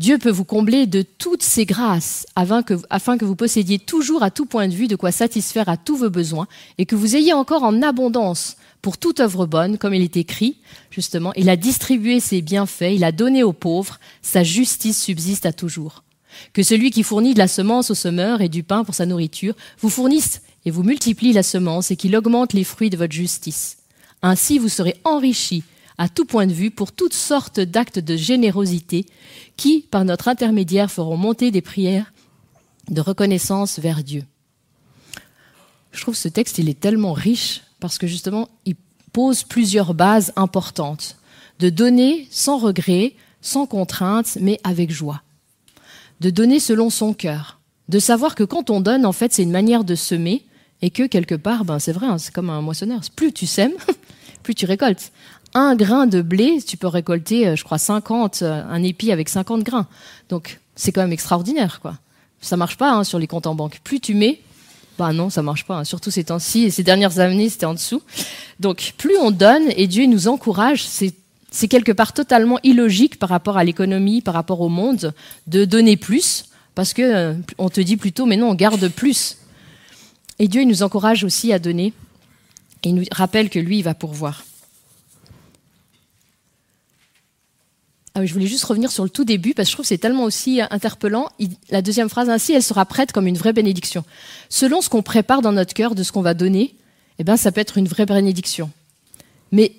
Dieu 0.00 0.16
peut 0.16 0.30
vous 0.30 0.46
combler 0.46 0.86
de 0.86 1.02
toutes 1.02 1.42
ses 1.42 1.66
grâces 1.66 2.26
afin 2.34 2.62
que, 2.62 3.24
vous 3.26 3.36
possédiez 3.36 3.78
toujours 3.78 4.22
à 4.22 4.30
tout 4.30 4.46
point 4.46 4.66
de 4.66 4.72
vue 4.72 4.88
de 4.88 4.96
quoi 4.96 5.12
satisfaire 5.12 5.68
à 5.68 5.76
tous 5.76 5.94
vos 5.94 6.08
besoins 6.08 6.48
et 6.78 6.86
que 6.86 6.96
vous 6.96 7.16
ayez 7.16 7.34
encore 7.34 7.64
en 7.64 7.82
abondance 7.82 8.56
pour 8.80 8.96
toute 8.96 9.20
œuvre 9.20 9.44
bonne, 9.44 9.76
comme 9.76 9.92
il 9.92 10.00
est 10.00 10.16
écrit, 10.16 10.56
justement, 10.90 11.34
il 11.34 11.50
a 11.50 11.56
distribué 11.56 12.18
ses 12.18 12.40
bienfaits, 12.40 12.94
il 12.94 13.04
a 13.04 13.12
donné 13.12 13.42
aux 13.42 13.52
pauvres, 13.52 14.00
sa 14.22 14.42
justice 14.42 15.02
subsiste 15.02 15.44
à 15.44 15.52
toujours. 15.52 16.02
Que 16.54 16.62
celui 16.62 16.90
qui 16.90 17.02
fournit 17.02 17.34
de 17.34 17.38
la 17.38 17.46
semence 17.46 17.90
au 17.90 17.94
semeur 17.94 18.40
et 18.40 18.48
du 18.48 18.62
pain 18.62 18.84
pour 18.84 18.94
sa 18.94 19.04
nourriture 19.04 19.54
vous 19.80 19.90
fournisse 19.90 20.40
et 20.64 20.70
vous 20.70 20.82
multiplie 20.82 21.34
la 21.34 21.42
semence 21.42 21.90
et 21.90 21.96
qu'il 21.96 22.16
augmente 22.16 22.54
les 22.54 22.64
fruits 22.64 22.88
de 22.88 22.96
votre 22.96 23.12
justice. 23.12 23.76
Ainsi 24.22 24.58
vous 24.58 24.70
serez 24.70 24.96
enrichis 25.04 25.62
à 26.00 26.08
tout 26.08 26.24
point 26.24 26.46
de 26.46 26.52
vue 26.54 26.70
pour 26.70 26.92
toutes 26.92 27.12
sortes 27.12 27.60
d'actes 27.60 27.98
de 27.98 28.16
générosité 28.16 29.04
qui, 29.58 29.82
par 29.90 30.06
notre 30.06 30.28
intermédiaire, 30.28 30.90
feront 30.90 31.18
monter 31.18 31.50
des 31.50 31.60
prières 31.60 32.14
de 32.88 33.02
reconnaissance 33.02 33.78
vers 33.78 34.02
Dieu. 34.02 34.24
Je 35.92 36.00
trouve 36.00 36.16
ce 36.16 36.28
texte, 36.28 36.56
il 36.56 36.70
est 36.70 36.80
tellement 36.80 37.12
riche 37.12 37.60
parce 37.80 37.98
que 37.98 38.06
justement, 38.06 38.48
il 38.64 38.76
pose 39.12 39.42
plusieurs 39.42 39.92
bases 39.92 40.32
importantes. 40.36 41.18
De 41.58 41.68
donner 41.68 42.26
sans 42.30 42.56
regret, 42.56 43.12
sans 43.42 43.66
contrainte, 43.66 44.38
mais 44.40 44.58
avec 44.64 44.90
joie. 44.90 45.20
De 46.20 46.30
donner 46.30 46.60
selon 46.60 46.88
son 46.88 47.12
cœur. 47.12 47.60
De 47.90 47.98
savoir 47.98 48.34
que 48.34 48.44
quand 48.44 48.70
on 48.70 48.80
donne, 48.80 49.04
en 49.04 49.12
fait, 49.12 49.34
c'est 49.34 49.42
une 49.42 49.50
manière 49.50 49.84
de 49.84 49.94
semer 49.94 50.46
et 50.80 50.88
que 50.88 51.06
quelque 51.06 51.34
part, 51.34 51.66
ben, 51.66 51.78
c'est 51.78 51.92
vrai, 51.92 52.06
hein, 52.06 52.16
c'est 52.16 52.32
comme 52.32 52.48
un 52.48 52.62
moissonneur. 52.62 53.02
Plus 53.14 53.34
tu 53.34 53.46
sèmes, 53.46 53.74
plus 54.42 54.54
tu 54.54 54.64
récoltes. 54.64 55.12
Un 55.54 55.74
grain 55.74 56.06
de 56.06 56.22
blé, 56.22 56.62
tu 56.66 56.76
peux 56.76 56.86
récolter, 56.86 57.48
euh, 57.48 57.56
je 57.56 57.64
crois, 57.64 57.78
50, 57.78 58.42
euh, 58.42 58.62
un 58.68 58.82
épi 58.82 59.12
avec 59.12 59.28
50 59.28 59.62
grains. 59.62 59.86
Donc, 60.28 60.60
c'est 60.76 60.92
quand 60.92 61.02
même 61.02 61.12
extraordinaire, 61.12 61.80
quoi. 61.80 61.94
Ça 62.40 62.56
marche 62.56 62.76
pas 62.76 62.92
hein, 62.92 63.04
sur 63.04 63.18
les 63.18 63.26
comptes 63.26 63.46
en 63.46 63.54
banque. 63.54 63.80
Plus 63.84 64.00
tu 64.00 64.14
mets, 64.14 64.40
bah 64.98 65.12
non, 65.12 65.30
ça 65.30 65.42
marche 65.42 65.64
pas. 65.64 65.76
Hein. 65.76 65.84
Surtout 65.84 66.10
ces 66.10 66.24
temps-ci 66.24 66.64
et 66.64 66.70
ces 66.70 66.82
dernières 66.82 67.18
années, 67.18 67.48
c'était 67.48 67.66
en 67.66 67.74
dessous. 67.74 68.02
Donc, 68.60 68.94
plus 68.96 69.16
on 69.18 69.30
donne 69.30 69.64
et 69.76 69.86
Dieu 69.86 70.06
nous 70.06 70.28
encourage, 70.28 70.84
c'est 70.84 71.68
quelque 71.68 71.92
part 71.92 72.12
totalement 72.12 72.58
illogique 72.62 73.18
par 73.18 73.28
rapport 73.28 73.56
à 73.56 73.64
l'économie, 73.64 74.22
par 74.22 74.34
rapport 74.34 74.60
au 74.60 74.68
monde, 74.68 75.12
de 75.46 75.64
donner 75.64 75.96
plus, 75.96 76.46
parce 76.74 76.94
que 76.94 77.02
euh, 77.02 77.34
on 77.58 77.68
te 77.68 77.80
dit 77.80 77.96
plutôt, 77.96 78.26
mais 78.26 78.36
non, 78.36 78.50
on 78.50 78.54
garde 78.54 78.88
plus. 78.88 79.38
Et 80.38 80.48
Dieu 80.48 80.64
nous 80.64 80.82
encourage 80.82 81.24
aussi 81.24 81.52
à 81.52 81.58
donner, 81.58 81.92
et 82.82 82.88
il 82.88 82.94
nous 82.94 83.04
rappelle 83.10 83.50
que 83.50 83.58
lui, 83.58 83.78
il 83.78 83.82
va 83.82 83.94
pourvoir. 83.94 84.44
Ah 88.14 88.26
je 88.26 88.32
voulais 88.32 88.46
juste 88.46 88.64
revenir 88.64 88.90
sur 88.90 89.04
le 89.04 89.10
tout 89.10 89.24
début 89.24 89.54
parce 89.54 89.68
que 89.68 89.70
je 89.70 89.76
trouve 89.76 89.84
que 89.84 89.88
c'est 89.88 89.98
tellement 89.98 90.24
aussi 90.24 90.60
interpellant. 90.70 91.28
la 91.70 91.80
deuxième 91.80 92.08
phrase 92.08 92.28
ainsi, 92.28 92.52
elle 92.52 92.62
sera 92.62 92.84
prête 92.84 93.12
comme 93.12 93.26
une 93.26 93.38
vraie 93.38 93.52
bénédiction. 93.52 94.04
Selon 94.48 94.80
ce 94.80 94.88
qu'on 94.88 95.02
prépare 95.02 95.42
dans 95.42 95.52
notre 95.52 95.74
cœur 95.74 95.94
de 95.94 96.02
ce 96.02 96.10
qu'on 96.10 96.22
va 96.22 96.34
donner, 96.34 96.74
eh 97.18 97.24
ben 97.24 97.36
ça 97.36 97.52
peut 97.52 97.60
être 97.60 97.78
une 97.78 97.86
vraie 97.86 98.06
bénédiction. 98.06 98.70
Mais 99.52 99.72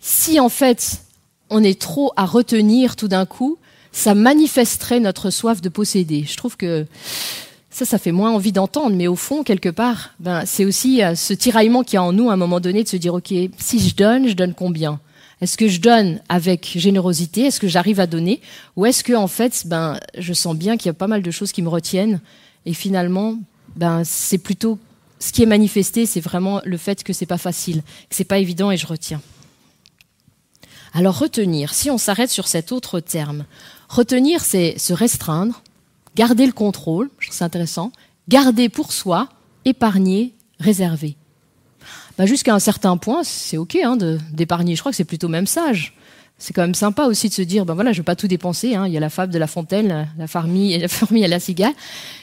si 0.00 0.38
en 0.38 0.48
fait 0.48 1.02
on 1.50 1.62
est 1.62 1.80
trop 1.80 2.12
à 2.16 2.26
retenir 2.26 2.96
tout 2.96 3.08
d'un 3.08 3.26
coup, 3.26 3.58
ça 3.92 4.14
manifesterait 4.14 5.00
notre 5.00 5.30
soif 5.30 5.60
de 5.60 5.68
posséder. 5.68 6.24
Je 6.28 6.36
trouve 6.36 6.56
que 6.56 6.86
ça, 7.70 7.84
ça 7.84 7.98
fait 7.98 8.12
moins 8.12 8.30
envie 8.30 8.52
d'entendre, 8.52 8.96
mais 8.96 9.06
au 9.06 9.16
fond, 9.16 9.42
quelque 9.42 9.68
part, 9.68 10.14
ben, 10.18 10.44
c'est 10.46 10.64
aussi 10.64 11.02
euh, 11.02 11.14
ce 11.14 11.34
tiraillement 11.34 11.82
qu'il 11.82 11.94
y 11.94 11.96
a 11.98 12.02
en 12.02 12.12
nous 12.12 12.30
à 12.30 12.32
un 12.32 12.36
moment 12.36 12.60
donné 12.60 12.82
de 12.84 12.88
se 12.88 12.96
dire, 12.96 13.14
OK, 13.14 13.28
si 13.58 13.88
je 13.88 13.94
donne, 13.94 14.28
je 14.28 14.32
donne 14.32 14.54
combien? 14.54 14.98
Est-ce 15.40 15.58
que 15.58 15.68
je 15.68 15.80
donne 15.80 16.20
avec 16.28 16.72
générosité? 16.76 17.42
Est-ce 17.42 17.60
que 17.60 17.68
j'arrive 17.68 18.00
à 18.00 18.06
donner? 18.06 18.40
Ou 18.76 18.86
est-ce 18.86 19.04
que 19.04 19.12
en 19.12 19.28
fait, 19.28 19.66
ben, 19.66 20.00
je 20.16 20.32
sens 20.32 20.56
bien 20.56 20.76
qu'il 20.76 20.86
y 20.86 20.90
a 20.90 20.94
pas 20.94 21.08
mal 21.08 21.22
de 21.22 21.30
choses 21.30 21.52
qui 21.52 21.62
me 21.62 21.68
retiennent 21.68 22.20
et 22.64 22.72
finalement, 22.72 23.38
ben, 23.76 24.02
c'est 24.04 24.38
plutôt 24.38 24.78
ce 25.18 25.32
qui 25.32 25.42
est 25.42 25.46
manifesté, 25.46 26.06
c'est 26.06 26.20
vraiment 26.20 26.60
le 26.64 26.76
fait 26.76 27.02
que 27.02 27.12
c'est 27.12 27.26
pas 27.26 27.38
facile, 27.38 27.82
que 28.08 28.16
c'est 28.16 28.24
pas 28.24 28.38
évident 28.38 28.70
et 28.70 28.76
je 28.76 28.86
retiens. 28.86 29.20
Alors 30.92 31.18
retenir, 31.18 31.74
si 31.74 31.90
on 31.90 31.98
s'arrête 31.98 32.30
sur 32.30 32.48
cet 32.48 32.72
autre 32.72 33.00
terme, 33.00 33.44
retenir 33.88 34.42
c'est 34.42 34.78
se 34.78 34.94
restreindre, 34.94 35.62
garder 36.14 36.46
le 36.46 36.52
contrôle, 36.52 37.10
c'est 37.30 37.44
intéressant, 37.44 37.92
garder 38.28 38.70
pour 38.70 38.92
soi, 38.92 39.28
épargner, 39.66 40.34
réserver. 40.58 41.16
Bah, 42.18 42.26
jusqu'à 42.26 42.54
un 42.54 42.58
certain 42.58 42.96
point, 42.96 43.24
c'est 43.24 43.56
OK 43.56 43.76
hein, 43.76 43.96
d'épargner. 44.32 44.74
Je 44.74 44.80
crois 44.80 44.92
que 44.92 44.96
c'est 44.96 45.04
plutôt 45.04 45.28
même 45.28 45.46
sage. 45.46 45.94
C'est 46.38 46.52
quand 46.52 46.62
même 46.62 46.74
sympa 46.74 47.04
aussi 47.04 47.30
de 47.30 47.34
se 47.34 47.40
dire, 47.40 47.64
ben 47.64 47.72
voilà, 47.72 47.92
je 47.92 47.98
vais 47.98 48.04
pas 48.04 48.14
tout 48.14 48.28
dépenser. 48.28 48.74
Hein. 48.74 48.86
Il 48.86 48.92
y 48.92 48.96
a 48.98 49.00
la 49.00 49.08
fable 49.08 49.32
de 49.32 49.38
la 49.38 49.46
fontaine, 49.46 50.06
la 50.18 50.26
farmie, 50.26 50.76
la 50.76 50.86
fourmi 50.86 51.22
et 51.24 51.28
la 51.28 51.40
cigale. 51.40 51.72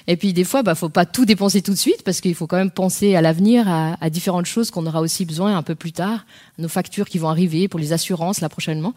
Et 0.06 0.18
puis 0.18 0.34
des 0.34 0.44
fois, 0.44 0.62
bah, 0.62 0.76
faut 0.76 0.90
pas 0.90 1.08
tout 1.08 1.26
dépenser 1.26 1.64
tout 1.64 1.72
de 1.72 1.78
suite 1.78 2.04
parce 2.04 2.22
qu'il 2.22 2.36
faut 2.36 2.46
quand 2.46 2.58
même 2.58 2.70
penser 2.70 3.16
à 3.16 3.22
l'avenir, 3.22 3.68
à, 3.68 3.98
à, 4.00 4.12
différentes 4.12 4.46
choses 4.46 4.70
qu'on 4.70 4.86
aura 4.86 5.02
aussi 5.02 5.26
besoin 5.26 5.58
un 5.58 5.64
peu 5.64 5.74
plus 5.74 5.94
tard, 5.94 6.28
nos 6.60 6.68
factures 6.68 7.10
qui 7.10 7.18
vont 7.18 7.30
arriver 7.30 7.68
pour 7.68 7.80
les 7.80 7.92
assurances 7.92 8.40
là 8.40 8.50
prochainement. 8.50 8.94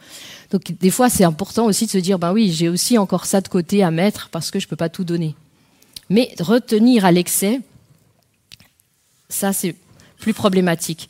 Donc 0.50 0.74
des 0.78 0.90
fois, 0.90 1.08
c'est 1.08 1.24
important 1.24 1.64
aussi 1.64 1.86
de 1.86 1.90
se 1.90 1.98
dire, 1.98 2.18
ben 2.18 2.34
oui, 2.34 2.52
j'ai 2.52 2.68
aussi 2.68 2.98
encore 2.98 3.24
ça 3.24 3.40
de 3.40 3.48
côté 3.48 3.82
à 3.82 3.90
mettre 3.90 4.28
parce 4.28 4.50
que 4.50 4.60
je 4.60 4.68
peux 4.68 4.76
pas 4.76 4.90
tout 4.90 5.04
donner. 5.04 5.34
Mais 6.10 6.34
retenir 6.40 7.06
à 7.06 7.12
l'excès, 7.12 7.60
ça 9.30 9.54
c'est 9.54 9.74
plus 10.18 10.34
problématique. 10.34 11.08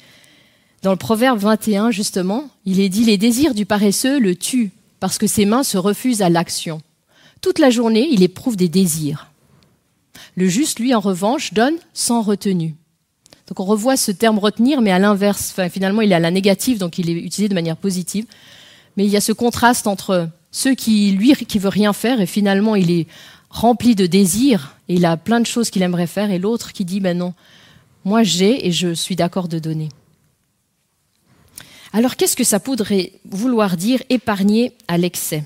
Dans 0.83 0.91
le 0.91 0.97
proverbe 0.97 1.39
21, 1.39 1.91
justement, 1.91 2.49
il 2.65 2.81
est 2.81 2.89
dit 2.89 3.05
Les 3.05 3.19
désirs 3.19 3.55
du 3.55 3.67
paresseux 3.67 4.21
le 4.21 4.37
tuent 4.37 4.71
parce 5.01 5.19
que 5.19 5.27
ses 5.27 5.45
mains 5.45 5.63
se 5.63 5.79
refusent 5.79 6.23
à 6.23 6.29
l'action. 6.29 6.81
Toute 7.41 7.59
la 7.59 7.71
journée, 7.71 8.09
il 8.11 8.23
éprouve 8.23 8.57
des 8.57 8.69
désirs. 8.69 9.29
Le 10.37 10.49
juste, 10.49 10.79
lui, 10.79 10.95
en 10.95 11.01
revanche, 11.01 11.53
donne 11.53 11.77
sans 11.93 12.23
retenue. 12.23 12.75
Donc 13.49 13.61
on 13.61 13.65
revoit 13.65 13.97
ce 13.97 14.11
terme 14.11 14.39
retenir, 14.39 14.81
mais 14.81 14.91
à 14.91 14.99
l'inverse. 14.99 15.55
Finalement, 15.71 16.03
il 16.03 16.13
est 16.13 16.17
à 16.17 16.21
la 16.21 16.31
négative, 16.31 16.79
donc 16.79 16.99
il 16.99 17.11
est 17.11 17.15
utilisé 17.15 17.49
de 17.49 17.55
manière 17.55 17.77
positive. 17.77 18.27
Mais 18.97 19.05
il 19.05 19.11
y 19.11 19.17
a 19.17 19.21
ce 19.21 19.33
contraste 19.33 19.87
entre 19.87 20.29
ceux 20.51 20.75
qui, 20.75 21.13
lui, 21.13 21.35
qui 21.35 21.59
veut 21.59 21.69
rien 21.69 21.93
faire, 21.93 22.21
et 22.21 22.27
finalement, 22.27 22.75
il 22.75 22.91
est 22.91 23.07
rempli 23.51 23.95
de 23.95 24.07
désirs, 24.07 24.77
et 24.89 24.95
il 24.95 25.05
a 25.05 25.17
plein 25.17 25.41
de 25.41 25.47
choses 25.47 25.71
qu'il 25.71 25.83
aimerait 25.83 26.07
faire, 26.07 26.31
et 26.31 26.39
l'autre 26.39 26.73
qui 26.73 26.85
dit, 26.85 27.01
ben 27.01 27.17
non, 27.17 27.35
moi, 28.07 28.23
j'ai 28.23 28.69
et 28.69 28.71
je 28.71 28.95
suis 28.95 29.17
d'accord 29.17 29.49
de 29.49 29.59
donner. 29.59 29.89
Alors, 31.93 32.15
qu'est-ce 32.15 32.37
que 32.37 32.45
ça 32.45 32.61
pourrait 32.61 33.11
vouloir 33.29 33.77
dire 33.77 34.01
épargner 34.11 34.75
à 34.87 34.97
l'excès? 34.97 35.43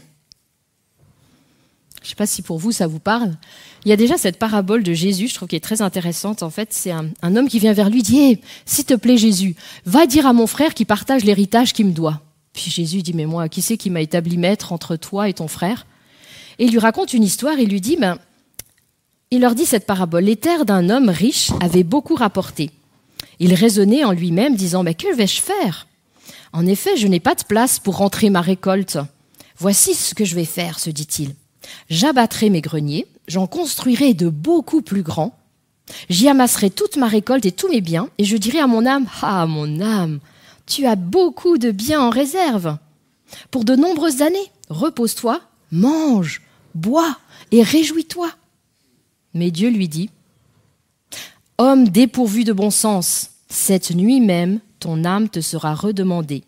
Je 2.03 2.07
ne 2.07 2.09
sais 2.11 2.17
pas 2.17 2.27
si 2.27 2.43
pour 2.43 2.59
vous 2.59 2.71
ça 2.71 2.87
vous 2.87 2.99
parle. 2.99 3.35
Il 3.87 3.89
y 3.89 3.93
a 3.93 3.97
déjà 3.97 4.19
cette 4.19 4.39
parabole 4.39 4.83
de 4.83 4.93
Jésus, 4.93 5.29
je 5.29 5.35
trouve 5.35 5.49
qu'elle 5.49 5.57
est 5.57 5.61
très 5.61 5.81
intéressante. 5.81 6.43
En 6.43 6.51
fait, 6.51 6.75
c'est 6.75 6.91
un, 6.91 7.11
homme 7.23 7.49
qui 7.49 7.61
vient 7.61 7.73
vers 7.73 7.89
lui, 7.89 8.03
dit 8.03 8.39
S'il 8.67 8.85
te 8.85 8.93
plaît, 8.93 9.17
Jésus, 9.17 9.57
va 9.87 10.05
dire 10.05 10.27
à 10.27 10.35
mon 10.35 10.47
frère 10.47 10.75
qu'il 10.75 10.85
partage 10.85 11.25
l'héritage 11.25 11.73
qu'il 11.73 11.87
me 11.87 11.93
doit. 11.93 12.21
Puis 12.53 12.71
Jésus 12.71 13.01
dit 13.01 13.15
Mais 13.15 13.25
moi, 13.25 13.49
qui 13.49 13.63
c'est 13.63 13.79
qui 13.79 13.89
m'a 13.89 14.03
établi 14.03 14.37
maître 14.37 14.75
entre 14.75 14.97
toi 14.97 15.31
et 15.31 15.33
ton 15.33 15.49
frère? 15.49 15.87
Et 16.59 16.65
il 16.67 16.73
lui 16.73 16.79
raconte 16.79 17.15
une 17.15 17.25
histoire 17.25 17.59
et 17.59 17.65
lui 17.65 17.81
dit 17.81 17.97
ben, 17.97 18.19
il 19.31 19.41
leur 19.41 19.55
dit 19.55 19.67
cette 19.67 19.87
parabole. 19.87 20.25
Les 20.25 20.37
terres 20.37 20.65
d'un 20.65 20.91
homme 20.91 21.09
riche 21.09 21.51
avaient 21.61 21.85
beaucoup 21.85 22.15
rapporté. 22.15 22.71
Il 23.39 23.55
raisonnait 23.55 24.05
en 24.05 24.13
lui-même, 24.13 24.57
disant, 24.57 24.83
mais 24.83 24.95
que 24.95 25.15
vais-je 25.15 25.41
faire? 25.41 25.87
En 26.53 26.67
effet, 26.67 26.97
je 26.97 27.07
n'ai 27.07 27.21
pas 27.21 27.35
de 27.35 27.45
place 27.45 27.79
pour 27.79 27.97
rentrer 27.97 28.29
ma 28.29 28.41
récolte. 28.41 28.99
Voici 29.57 29.95
ce 29.95 30.15
que 30.15 30.25
je 30.25 30.35
vais 30.35 30.45
faire, 30.45 30.79
se 30.79 30.91
dit-il. 30.91 31.35
J'abattrai 31.89 32.51
mes 32.51 32.61
greniers, 32.61 33.07
j'en 33.29 33.47
construirai 33.47 34.15
de 34.15 34.29
beaucoup 34.29 34.83
plus 34.83 35.03
grands, 35.03 35.39
j'y 36.09 36.29
amasserai 36.29 36.71
toute 36.71 36.97
ma 36.97 37.07
récolte 37.07 37.47
et 37.47 37.53
tous 37.53 37.69
mes 37.69 37.81
biens, 37.81 38.09
et 38.19 38.25
je 38.25 38.37
dirai 38.37 38.59
à 38.59 38.67
mon 38.67 38.87
âme, 38.87 39.07
Ah, 39.23 39.47
mon 39.47 39.81
âme, 39.81 40.19
tu 40.67 40.87
as 40.87 40.97
beaucoup 40.97 41.59
de 41.59 41.71
biens 41.71 42.01
en 42.01 42.11
réserve. 42.11 42.79
Pour 43.51 43.65
de 43.65 43.77
nombreuses 43.77 44.23
années, 44.23 44.51
repose-toi, 44.69 45.41
mange, 45.71 46.43
bois 46.75 47.17
et 47.53 47.63
réjouis-toi. 47.63 48.31
Mais 49.35 49.51
Dieu 49.51 49.71
lui 49.71 49.89
dit, 49.89 50.11
Homme 51.59 51.89
dépourvu 51.89 52.45
de 52.45 52.53
bon 52.53 52.71
sens, 52.71 53.33
cette 53.49 53.91
nuit 53.95 54.21
même, 54.21 54.61
ton 54.79 55.05
âme 55.05 55.29
te 55.29 55.41
sera 55.41 55.75
redemandée. 55.75 56.45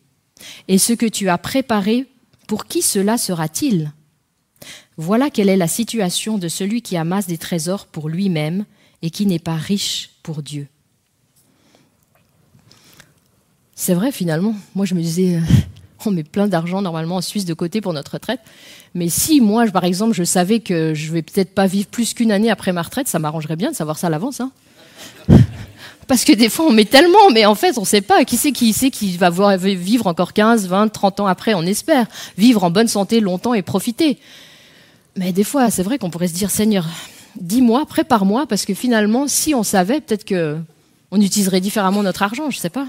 Et 0.68 0.78
ce 0.78 0.92
que 0.92 1.06
tu 1.06 1.28
as 1.28 1.38
préparé, 1.38 2.06
pour 2.46 2.66
qui 2.66 2.82
cela 2.82 3.18
sera-t-il? 3.18 3.92
Voilà 4.96 5.30
quelle 5.30 5.48
est 5.48 5.56
la 5.56 5.68
situation 5.68 6.38
de 6.38 6.48
celui 6.48 6.82
qui 6.82 6.96
amasse 6.96 7.26
des 7.26 7.38
trésors 7.38 7.86
pour 7.86 8.08
lui-même 8.08 8.64
et 9.02 9.10
qui 9.10 9.26
n'est 9.26 9.38
pas 9.38 9.56
riche 9.56 10.10
pour 10.22 10.42
Dieu. 10.42 10.68
C'est 13.74 13.94
vrai 13.94 14.12
finalement, 14.12 14.54
moi 14.74 14.86
je 14.86 14.94
me 14.94 15.00
disais, 15.00 15.40
on 16.06 16.10
met 16.10 16.24
plein 16.24 16.48
d'argent 16.48 16.82
normalement 16.82 17.16
en 17.16 17.20
Suisse 17.20 17.44
de 17.44 17.54
côté 17.54 17.80
pour 17.80 17.92
notre 17.92 18.12
retraite. 18.12 18.40
Mais 18.94 19.08
si 19.08 19.40
moi, 19.40 19.66
par 19.66 19.84
exemple, 19.84 20.14
je 20.14 20.24
savais 20.24 20.60
que 20.60 20.94
je 20.94 21.12
vais 21.12 21.22
peut-être 21.22 21.54
pas 21.54 21.66
vivre 21.66 21.88
plus 21.88 22.14
qu'une 22.14 22.32
année 22.32 22.50
après 22.50 22.72
ma 22.72 22.82
retraite, 22.82 23.08
ça 23.08 23.18
m'arrangerait 23.18 23.56
bien 23.56 23.70
de 23.70 23.76
savoir 23.76 23.98
ça 23.98 24.08
à 24.08 24.10
l'avance. 24.10 24.40
Hein. 24.40 24.50
Parce 26.08 26.24
que 26.24 26.32
des 26.32 26.48
fois, 26.48 26.66
on 26.66 26.72
met 26.72 26.84
tellement, 26.84 27.30
mais 27.32 27.46
en 27.46 27.54
fait, 27.54 27.78
on 27.78 27.82
ne 27.82 27.86
sait 27.86 28.00
pas. 28.00 28.24
Qui 28.24 28.36
c'est 28.36 28.52
qui 28.52 28.72
sait 28.72 28.90
qui 28.90 29.16
va 29.16 29.30
vivre 29.56 30.06
encore 30.06 30.32
15, 30.32 30.66
20, 30.66 30.88
30 30.88 31.20
ans 31.20 31.26
après, 31.26 31.54
on 31.54 31.62
espère. 31.62 32.06
Vivre 32.36 32.64
en 32.64 32.70
bonne 32.70 32.88
santé 32.88 33.20
longtemps 33.20 33.54
et 33.54 33.62
profiter. 33.62 34.18
Mais 35.16 35.32
des 35.32 35.44
fois, 35.44 35.70
c'est 35.70 35.82
vrai 35.82 35.98
qu'on 35.98 36.10
pourrait 36.10 36.28
se 36.28 36.34
dire, 36.34 36.50
Seigneur, 36.50 36.86
dis-moi, 37.40 37.86
prépare-moi, 37.86 38.46
parce 38.46 38.64
que 38.64 38.74
finalement, 38.74 39.28
si 39.28 39.54
on 39.54 39.62
savait, 39.62 40.00
peut-être 40.00 40.24
que 40.24 40.58
on 41.10 41.20
utiliserait 41.20 41.60
différemment 41.60 42.02
notre 42.02 42.22
argent, 42.22 42.50
je 42.50 42.56
ne 42.56 42.60
sais 42.60 42.70
pas 42.70 42.88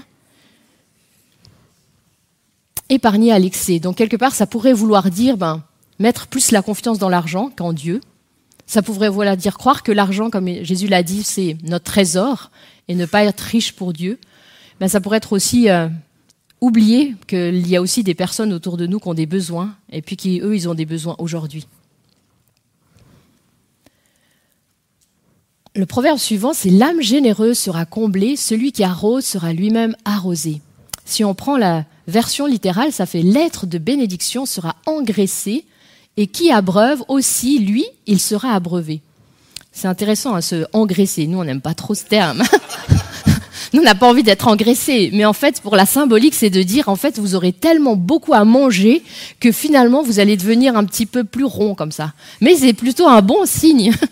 épargner 2.88 3.32
à 3.32 3.38
l'excès. 3.38 3.78
Donc 3.78 3.96
quelque 3.96 4.16
part, 4.16 4.34
ça 4.34 4.46
pourrait 4.46 4.72
vouloir 4.72 5.10
dire 5.10 5.36
ben, 5.36 5.62
mettre 5.98 6.26
plus 6.26 6.50
la 6.50 6.62
confiance 6.62 6.98
dans 6.98 7.08
l'argent 7.08 7.50
qu'en 7.54 7.72
Dieu. 7.72 8.00
Ça 8.66 8.82
pourrait 8.82 9.08
voilà 9.08 9.36
dire 9.36 9.58
croire 9.58 9.82
que 9.82 9.92
l'argent, 9.92 10.30
comme 10.30 10.48
Jésus 10.64 10.88
l'a 10.88 11.02
dit, 11.02 11.22
c'est 11.22 11.56
notre 11.62 11.84
trésor 11.84 12.50
et 12.88 12.94
ne 12.94 13.06
pas 13.06 13.24
être 13.24 13.40
riche 13.40 13.72
pour 13.72 13.92
Dieu. 13.92 14.18
Ben, 14.80 14.88
ça 14.88 15.00
pourrait 15.00 15.18
être 15.18 15.32
aussi 15.32 15.68
euh, 15.68 15.88
oublier 16.60 17.14
qu'il 17.26 17.66
y 17.68 17.76
a 17.76 17.82
aussi 17.82 18.02
des 18.02 18.14
personnes 18.14 18.52
autour 18.52 18.76
de 18.76 18.86
nous 18.86 18.98
qui 18.98 19.08
ont 19.08 19.14
des 19.14 19.26
besoins 19.26 19.74
et 19.90 20.02
puis 20.02 20.16
qui, 20.16 20.40
eux, 20.40 20.54
ils 20.54 20.68
ont 20.68 20.74
des 20.74 20.86
besoins 20.86 21.16
aujourd'hui. 21.18 21.66
Le 25.76 25.86
proverbe 25.86 26.18
suivant, 26.18 26.52
c'est 26.52 26.70
l'âme 26.70 27.02
généreuse 27.02 27.58
sera 27.58 27.84
comblée, 27.84 28.36
celui 28.36 28.70
qui 28.70 28.84
arrose 28.84 29.24
sera 29.24 29.52
lui-même 29.52 29.96
arrosé. 30.04 30.62
Si 31.04 31.24
on 31.24 31.34
prend 31.34 31.56
la 31.56 31.84
version 32.06 32.46
littérale, 32.46 32.92
ça 32.92 33.06
fait 33.06 33.22
l'être 33.22 33.66
de 33.66 33.78
bénédiction 33.78 34.46
sera 34.46 34.76
engraissé 34.86 35.64
et 36.16 36.26
qui 36.26 36.50
abreuve 36.52 37.02
aussi, 37.08 37.58
lui, 37.58 37.84
il 38.06 38.20
sera 38.20 38.52
abreuvé. 38.52 39.00
C'est 39.72 39.88
intéressant, 39.88 40.34
à 40.34 40.38
hein, 40.38 40.40
ce 40.40 40.66
engraisser. 40.72 41.26
Nous, 41.26 41.38
on 41.38 41.44
n'aime 41.44 41.60
pas 41.60 41.74
trop 41.74 41.94
ce 41.94 42.04
terme. 42.04 42.42
Nous, 43.72 43.80
on 43.80 43.84
n'a 43.84 43.96
pas 43.96 44.08
envie 44.08 44.22
d'être 44.22 44.46
engraissé, 44.46 45.10
mais 45.12 45.24
en 45.24 45.32
fait, 45.32 45.60
pour 45.60 45.74
la 45.74 45.84
symbolique, 45.84 46.34
c'est 46.36 46.50
de 46.50 46.62
dire, 46.62 46.88
en 46.88 46.94
fait, 46.94 47.18
vous 47.18 47.34
aurez 47.34 47.52
tellement 47.52 47.96
beaucoup 47.96 48.32
à 48.32 48.44
manger 48.44 49.02
que 49.40 49.50
finalement, 49.50 50.04
vous 50.04 50.20
allez 50.20 50.36
devenir 50.36 50.76
un 50.76 50.84
petit 50.84 51.06
peu 51.06 51.24
plus 51.24 51.44
rond 51.44 51.74
comme 51.74 51.90
ça. 51.90 52.12
Mais 52.40 52.54
c'est 52.54 52.72
plutôt 52.72 53.08
un 53.08 53.20
bon 53.20 53.46
signe. 53.46 53.92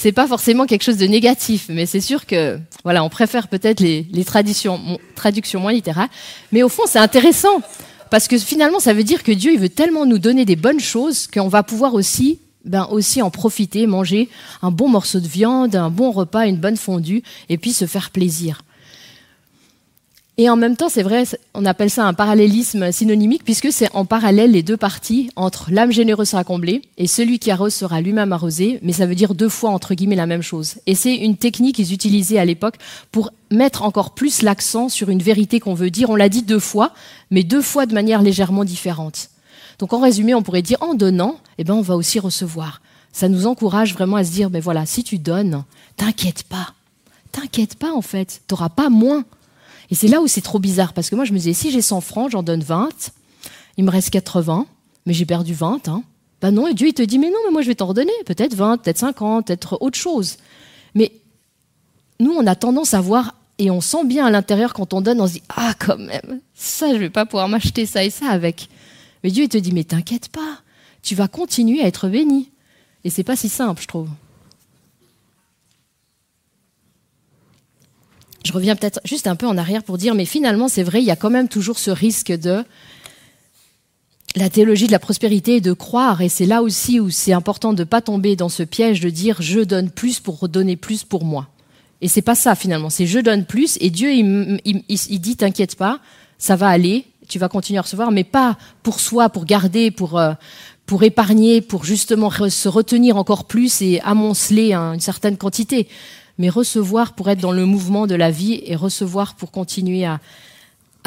c'est 0.00 0.12
pas 0.12 0.28
forcément 0.28 0.66
quelque 0.66 0.84
chose 0.84 0.96
de 0.96 1.06
négatif, 1.06 1.66
mais 1.70 1.84
c'est 1.84 2.00
sûr 2.00 2.24
que, 2.24 2.56
voilà, 2.84 3.02
on 3.02 3.08
préfère 3.08 3.48
peut-être 3.48 3.80
les, 3.80 4.24
traditions, 4.24 4.78
traductions 5.16 5.58
moins 5.58 5.72
littérales. 5.72 6.08
Mais 6.52 6.62
au 6.62 6.68
fond, 6.68 6.84
c'est 6.86 7.00
intéressant. 7.00 7.62
Parce 8.08 8.28
que 8.28 8.38
finalement, 8.38 8.78
ça 8.78 8.92
veut 8.92 9.02
dire 9.02 9.24
que 9.24 9.32
Dieu, 9.32 9.52
il 9.52 9.58
veut 9.58 9.68
tellement 9.68 10.06
nous 10.06 10.20
donner 10.20 10.44
des 10.44 10.54
bonnes 10.54 10.78
choses 10.78 11.26
qu'on 11.26 11.48
va 11.48 11.64
pouvoir 11.64 11.94
aussi 11.94 12.38
ben 12.64 12.86
aussi 12.90 13.22
en 13.22 13.30
profiter, 13.30 13.86
manger 13.86 14.28
un 14.62 14.70
bon 14.70 14.88
morceau 14.88 15.20
de 15.20 15.26
viande, 15.26 15.74
un 15.74 15.90
bon 15.90 16.12
repas, 16.12 16.46
une 16.46 16.58
bonne 16.58 16.76
fondue, 16.76 17.22
et 17.48 17.56
puis 17.56 17.72
se 17.72 17.86
faire 17.86 18.10
plaisir. 18.10 18.62
Et 20.40 20.48
en 20.48 20.54
même 20.54 20.76
temps, 20.76 20.88
c'est 20.88 21.02
vrai, 21.02 21.24
on 21.54 21.66
appelle 21.66 21.90
ça 21.90 22.06
un 22.06 22.14
parallélisme 22.14 22.92
synonymique, 22.92 23.42
puisque 23.42 23.72
c'est 23.72 23.92
en 23.92 24.04
parallèle 24.04 24.52
les 24.52 24.62
deux 24.62 24.76
parties 24.76 25.30
entre 25.34 25.68
l'âme 25.72 25.90
généreuse 25.90 26.28
sera 26.28 26.44
comblée 26.44 26.82
et 26.96 27.08
celui 27.08 27.40
qui 27.40 27.50
arrose 27.50 27.74
sera 27.74 28.00
lui-même 28.00 28.32
arrosé, 28.32 28.78
mais 28.82 28.92
ça 28.92 29.06
veut 29.06 29.16
dire 29.16 29.34
deux 29.34 29.48
fois, 29.48 29.70
entre 29.70 29.94
guillemets, 29.94 30.14
la 30.14 30.26
même 30.26 30.42
chose. 30.42 30.76
Et 30.86 30.94
c'est 30.94 31.16
une 31.16 31.36
technique 31.36 31.74
qu'ils 31.74 31.92
utilisaient 31.92 32.38
à 32.38 32.44
l'époque 32.44 32.76
pour 33.10 33.32
mettre 33.50 33.82
encore 33.82 34.14
plus 34.14 34.42
l'accent 34.42 34.88
sur 34.88 35.10
une 35.10 35.22
vérité 35.22 35.58
qu'on 35.58 35.74
veut 35.74 35.90
dire. 35.90 36.08
On 36.08 36.14
l'a 36.14 36.28
dit 36.28 36.42
deux 36.42 36.60
fois, 36.60 36.92
mais 37.32 37.42
deux 37.42 37.62
fois 37.62 37.86
de 37.86 37.94
manière 37.94 38.22
légèrement 38.22 38.64
différente. 38.64 39.30
Donc 39.80 39.92
en 39.92 39.98
résumé, 39.98 40.36
on 40.36 40.42
pourrait 40.44 40.62
dire 40.62 40.80
en 40.82 40.94
donnant, 40.94 41.40
eh 41.58 41.64
ben, 41.64 41.74
on 41.74 41.82
va 41.82 41.96
aussi 41.96 42.20
recevoir. 42.20 42.80
Ça 43.12 43.28
nous 43.28 43.48
encourage 43.48 43.92
vraiment 43.92 44.14
à 44.14 44.22
se 44.22 44.30
dire, 44.30 44.50
mais 44.50 44.60
voilà, 44.60 44.86
si 44.86 45.02
tu 45.02 45.18
donnes, 45.18 45.64
t'inquiète 45.96 46.44
pas. 46.44 46.74
T'inquiète 47.32 47.74
pas 47.74 47.92
en 47.92 48.02
fait, 48.02 48.42
t'auras 48.46 48.68
pas 48.68 48.88
moins. 48.88 49.24
Et 49.90 49.94
c'est 49.94 50.08
là 50.08 50.20
où 50.20 50.26
c'est 50.26 50.40
trop 50.40 50.58
bizarre, 50.58 50.92
parce 50.92 51.10
que 51.10 51.16
moi 51.16 51.24
je 51.24 51.32
me 51.32 51.38
disais, 51.38 51.54
si 51.54 51.70
j'ai 51.70 51.82
100 51.82 52.00
francs, 52.00 52.30
j'en 52.30 52.42
donne 52.42 52.62
20, 52.62 52.88
il 53.76 53.84
me 53.84 53.90
reste 53.90 54.10
80, 54.10 54.66
mais 55.06 55.14
j'ai 55.14 55.26
perdu 55.26 55.54
20. 55.54 55.88
Hein. 55.88 56.02
Ben 56.40 56.50
non, 56.50 56.66
et 56.66 56.74
Dieu 56.74 56.88
il 56.88 56.94
te 56.94 57.02
dit, 57.02 57.18
mais 57.18 57.30
non, 57.30 57.38
mais 57.46 57.52
moi 57.52 57.62
je 57.62 57.68
vais 57.68 57.74
t'en 57.74 57.86
redonner, 57.86 58.12
peut-être 58.26 58.54
20, 58.54 58.78
peut-être 58.78 58.98
50, 58.98 59.46
peut-être 59.46 59.78
autre 59.80 59.98
chose. 59.98 60.36
Mais 60.94 61.12
nous, 62.20 62.32
on 62.32 62.46
a 62.46 62.54
tendance 62.54 62.94
à 62.94 63.00
voir, 63.00 63.34
et 63.58 63.70
on 63.70 63.80
sent 63.80 64.04
bien 64.04 64.26
à 64.26 64.30
l'intérieur 64.30 64.72
quand 64.72 64.92
on 64.92 65.00
donne, 65.00 65.20
on 65.20 65.26
se 65.26 65.34
dit, 65.34 65.42
ah 65.48 65.74
quand 65.78 65.98
même, 65.98 66.40
ça 66.54 66.92
je 66.92 66.98
vais 66.98 67.10
pas 67.10 67.26
pouvoir 67.26 67.48
m'acheter 67.48 67.86
ça 67.86 68.04
et 68.04 68.10
ça 68.10 68.28
avec. 68.28 68.68
Mais 69.24 69.30
Dieu 69.30 69.44
il 69.44 69.48
te 69.48 69.58
dit, 69.58 69.72
mais 69.72 69.84
t'inquiète 69.84 70.28
pas, 70.28 70.60
tu 71.02 71.14
vas 71.14 71.28
continuer 71.28 71.82
à 71.82 71.86
être 71.86 72.08
béni. 72.08 72.50
Et 73.04 73.10
c'est 73.10 73.24
pas 73.24 73.36
si 73.36 73.48
simple, 73.48 73.80
je 73.82 73.88
trouve. 73.88 74.08
Je 78.44 78.52
reviens 78.52 78.76
peut-être 78.76 79.00
juste 79.04 79.26
un 79.26 79.36
peu 79.36 79.46
en 79.46 79.58
arrière 79.58 79.82
pour 79.82 79.98
dire, 79.98 80.14
mais 80.14 80.24
finalement, 80.24 80.68
c'est 80.68 80.82
vrai, 80.82 81.00
il 81.00 81.06
y 81.06 81.10
a 81.10 81.16
quand 81.16 81.30
même 81.30 81.48
toujours 81.48 81.78
ce 81.78 81.90
risque 81.90 82.32
de 82.32 82.64
la 84.36 84.50
théologie 84.50 84.86
de 84.86 84.92
la 84.92 84.98
prospérité 84.98 85.56
et 85.56 85.60
de 85.60 85.72
croire, 85.72 86.20
et 86.20 86.28
c'est 86.28 86.46
là 86.46 86.62
aussi 86.62 87.00
où 87.00 87.10
c'est 87.10 87.32
important 87.32 87.72
de 87.72 87.80
ne 87.80 87.84
pas 87.84 88.00
tomber 88.00 88.36
dans 88.36 88.48
ce 88.48 88.62
piège 88.62 89.00
de 89.00 89.10
dire 89.10 89.40
je 89.40 89.60
donne 89.60 89.90
plus 89.90 90.20
pour 90.20 90.38
redonner 90.38 90.76
plus 90.76 91.04
pour 91.04 91.24
moi. 91.24 91.48
Et 92.00 92.08
c'est 92.08 92.22
pas 92.22 92.34
ça 92.34 92.54
finalement, 92.54 92.90
c'est 92.90 93.06
je 93.06 93.18
donne 93.18 93.44
plus 93.44 93.76
et 93.80 93.90
Dieu 93.90 94.12
il, 94.12 95.20
dit 95.20 95.36
t'inquiète 95.36 95.76
pas, 95.76 95.98
ça 96.38 96.54
va 96.56 96.68
aller, 96.68 97.06
tu 97.28 97.38
vas 97.38 97.48
continuer 97.48 97.78
à 97.78 97.82
recevoir, 97.82 98.12
mais 98.12 98.24
pas 98.24 98.56
pour 98.82 99.00
soi, 99.00 99.28
pour 99.28 99.44
garder, 99.44 99.90
pour, 99.90 100.18
euh, 100.18 100.34
pour 100.86 101.02
épargner, 101.02 101.60
pour 101.60 101.84
justement 101.84 102.30
se 102.30 102.68
retenir 102.68 103.16
encore 103.16 103.46
plus 103.46 103.82
et 103.82 104.00
amonceler 104.02 104.72
une 104.72 105.00
certaine 105.00 105.36
quantité, 105.36 105.88
mais 106.38 106.48
recevoir 106.48 107.14
pour 107.14 107.28
être 107.28 107.40
dans 107.40 107.52
le 107.52 107.66
mouvement 107.66 108.06
de 108.06 108.14
la 108.14 108.30
vie 108.30 108.62
et 108.64 108.76
recevoir 108.76 109.34
pour 109.34 109.50
continuer 109.50 110.04
à, 110.04 110.20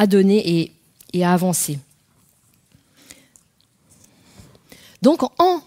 donner 0.06 0.58
et, 0.58 0.72
et 1.12 1.24
à 1.24 1.32
avancer. 1.32 1.78
Donc, 5.00 5.22
en 5.40 5.62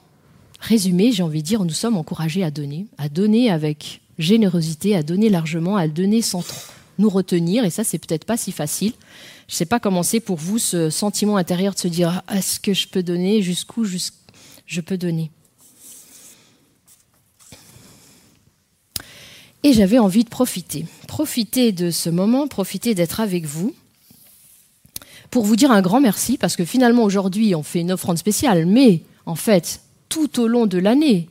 résumé, 0.60 1.12
j'ai 1.12 1.23
envie 1.23 1.41
de 1.41 1.47
dire, 1.47 1.63
nous 1.63 1.73
sommes 1.73 1.97
encouragés 1.97 2.43
à 2.43 2.51
donner, 2.51 2.88
à 2.97 3.10
donner 3.10 3.49
avec 3.49 4.01
générosité, 4.17 4.95
à 4.95 5.04
donner 5.04 5.30
largement, 5.30 5.75
à 5.75 5.88
donner 5.88 6.21
sans 6.21 6.43
nous 6.97 7.10
retenir, 7.10 7.65
et 7.65 7.69
ça, 7.69 7.84
c'est 7.84 7.97
peut-être 7.97 8.25
pas 8.25 8.38
si 8.38 8.51
facile. 8.51 8.93
Je 9.47 9.54
ne 9.54 9.58
sais 9.58 9.65
pas 9.65 9.80
comment 9.80 10.04
c'est 10.04 10.19
pour 10.19 10.38
vous 10.38 10.58
ce 10.58 10.89
sentiment 10.89 11.38
intérieur 11.38 11.73
de 11.73 11.80
se 11.80 11.88
dire 11.88 12.23
ah, 12.28 12.38
est-ce 12.38 12.60
que 12.60 12.73
je 12.73 12.88
peux 12.88 13.04
donner, 13.04 13.41
jusqu'où 13.41 13.86
je 13.86 14.82
peux 14.82 14.97
donner? 14.97 15.32
Et 19.65 19.73
j'avais 19.73 19.97
envie 19.97 20.23
de 20.23 20.30
profiter, 20.30 20.86
profiter 21.08 21.71
de 21.71 21.89
ce 21.89 22.12
moment, 22.12 22.47
profiter 22.47 22.93
d'être 22.93 23.19
avec 23.19 23.45
vous, 23.45 23.73
pour 25.32 25.43
vous 25.43 25.56
dire 25.56 25.71
un 25.71 25.82
grand 25.82 25.99
merci, 25.99 26.38
parce 26.38 26.56
que 26.56 26.63
finalement 26.63 27.01
aujourd'hui 27.01 27.56
on 27.56 27.63
fait 27.63 27.80
une 27.80 27.91
offrande 27.91 28.19
spéciale, 28.19 28.67
mais 28.67 29.01
en 29.25 29.34
fait, 29.34 29.82
tout 30.08 30.39
au 30.39 30.47
long 30.47 30.67
de 30.67 30.78
l'année, 30.78 31.30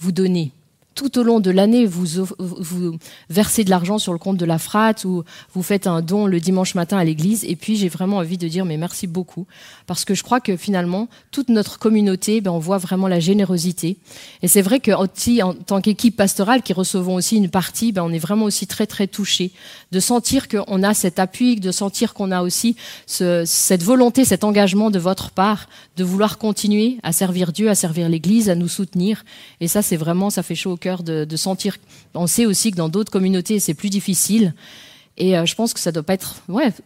vous 0.00 0.10
donnez 0.10 0.50
tout 0.96 1.18
au 1.18 1.22
long 1.22 1.40
de 1.40 1.50
l'année, 1.50 1.84
vous, 1.86 2.24
vous, 2.38 2.98
versez 3.28 3.64
de 3.64 3.70
l'argent 3.70 3.98
sur 3.98 4.12
le 4.12 4.18
compte 4.18 4.38
de 4.38 4.46
la 4.46 4.58
frate 4.58 5.04
ou 5.04 5.24
vous 5.52 5.62
faites 5.62 5.86
un 5.86 6.00
don 6.00 6.26
le 6.26 6.40
dimanche 6.40 6.74
matin 6.74 6.96
à 6.96 7.04
l'église. 7.04 7.44
Et 7.44 7.54
puis, 7.54 7.76
j'ai 7.76 7.90
vraiment 7.90 8.16
envie 8.16 8.38
de 8.38 8.48
dire, 8.48 8.64
mais 8.64 8.78
merci 8.78 9.06
beaucoup. 9.06 9.46
Parce 9.86 10.06
que 10.06 10.14
je 10.14 10.22
crois 10.22 10.40
que 10.40 10.56
finalement, 10.56 11.08
toute 11.30 11.50
notre 11.50 11.78
communauté, 11.78 12.40
ben, 12.40 12.50
on 12.50 12.58
voit 12.58 12.78
vraiment 12.78 13.08
la 13.08 13.20
générosité. 13.20 13.98
Et 14.40 14.48
c'est 14.48 14.62
vrai 14.62 14.80
que 14.80 14.90
en 14.90 15.54
tant 15.54 15.82
qu'équipe 15.82 16.16
pastorale 16.16 16.62
qui 16.62 16.72
recevons 16.72 17.16
aussi 17.16 17.36
une 17.36 17.50
partie, 17.50 17.92
ben, 17.92 18.02
on 18.02 18.12
est 18.12 18.18
vraiment 18.18 18.46
aussi 18.46 18.66
très, 18.66 18.86
très 18.86 19.06
touchés 19.06 19.52
de 19.92 20.00
sentir 20.00 20.48
qu'on 20.48 20.82
a 20.82 20.94
cet 20.94 21.18
appui, 21.18 21.60
de 21.60 21.72
sentir 21.72 22.14
qu'on 22.14 22.30
a 22.30 22.40
aussi 22.40 22.74
ce, 23.06 23.44
cette 23.44 23.82
volonté, 23.82 24.24
cet 24.24 24.44
engagement 24.44 24.90
de 24.90 24.98
votre 24.98 25.30
part 25.30 25.68
de 25.96 26.04
vouloir 26.04 26.38
continuer 26.38 26.98
à 27.02 27.12
servir 27.12 27.52
Dieu, 27.52 27.70
à 27.70 27.74
servir 27.74 28.08
l'église, 28.08 28.50
à 28.50 28.54
nous 28.54 28.68
soutenir. 28.68 29.24
Et 29.60 29.68
ça, 29.68 29.82
c'est 29.82 29.96
vraiment, 29.96 30.30
ça 30.30 30.42
fait 30.42 30.54
chaud 30.54 30.72
au 30.72 30.76
de, 31.02 31.36
sentir. 31.36 31.76
On 32.14 32.26
sait 32.26 32.46
aussi 32.46 32.70
que 32.70 32.76
dans 32.76 32.88
d'autres 32.88 33.10
communautés, 33.10 33.60
c'est 33.60 33.74
plus 33.74 33.90
difficile. 33.90 34.54
Et 35.18 35.36
euh, 35.36 35.46
je 35.46 35.54
pense 35.54 35.72
que 35.72 35.80
ça 35.80 35.92
doit 35.92 36.02
pas 36.02 36.14
être 36.14 36.36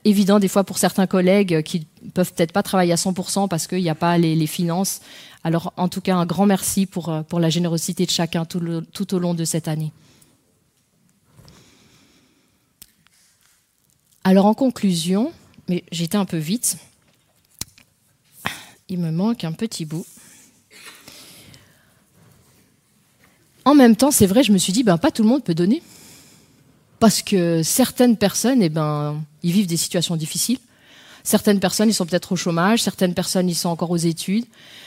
évident 0.05 0.39
des 0.39 0.49
fois 0.49 0.65
pour 0.65 0.79
certains 0.79 1.07
collègues 1.07 1.63
qui 1.63 1.87
peuvent 2.15 2.33
peut-être 2.33 2.53
pas 2.53 2.63
travailler 2.63 2.93
à 2.93 2.97
100% 2.97 3.49
parce 3.49 3.67
qu'il 3.67 3.83
n'y 3.83 3.91
a 3.91 3.95
pas 3.95 4.19
les, 4.19 4.47
finances. 4.47 5.01
Alors 5.43 5.73
en 5.77 5.89
tout 5.89 6.01
cas, 6.01 6.15
un 6.17 6.27
grand 6.27 6.47
merci 6.47 6.87
pour, 6.87 7.09
euh, 7.09 7.23
la 7.39 7.51
générosité 7.51 8.07
de 8.07 8.11
chacun 8.11 8.45
tout, 8.45 8.61
tout 8.93 9.15
au 9.15 9.19
long 9.19 9.35
de 9.35 9.45
cette 9.45 9.69
année. 9.69 9.93
Alors 14.23 14.47
en 14.47 14.55
conclusion, 14.55 15.33
mais 15.69 15.83
j'étais 15.91 16.17
un 16.17 16.27
peu 16.27 16.37
vite, 16.37 16.77
il 18.89 18.99
me 18.99 19.11
manque 19.11 19.45
un 19.45 19.53
petit 19.53 19.85
bout. 19.87 20.05
En 23.65 23.75
même 23.75 23.97
temps, 23.97 24.11
c'est 24.11 24.27
vrai, 24.27 24.43
je 24.43 24.53
me 24.53 24.59
suis 24.59 24.73
dit, 24.73 24.83
ben, 24.83 24.99
pas 24.99 25.11
tout 25.11 25.23
le 25.23 25.29
monde 25.29 25.45
peut 25.45 25.55
donner. 25.55 25.83
Parce 26.99 27.23
que 27.23 27.63
certaines 27.63 28.17
personnes, 28.17 28.63
eh 28.63 28.69
ben, 28.69 29.23
ils 29.43 29.53
vivent 29.53 29.67
des 29.67 29.77
situations 29.77 30.17
difficiles. 30.17 30.59
Certaines 31.23 31.61
personnes, 31.61 31.89
ils 31.89 31.95
sont 31.95 32.07
peut-être 32.07 32.33
au 32.33 32.37
chômage. 32.37 32.83
Certaines 32.83 33.15
personnes, 33.15 33.49
ils 33.49 33.55
sont 33.55 33.69
encore 33.69 33.91
aux 33.91 33.97
études. 33.97 34.45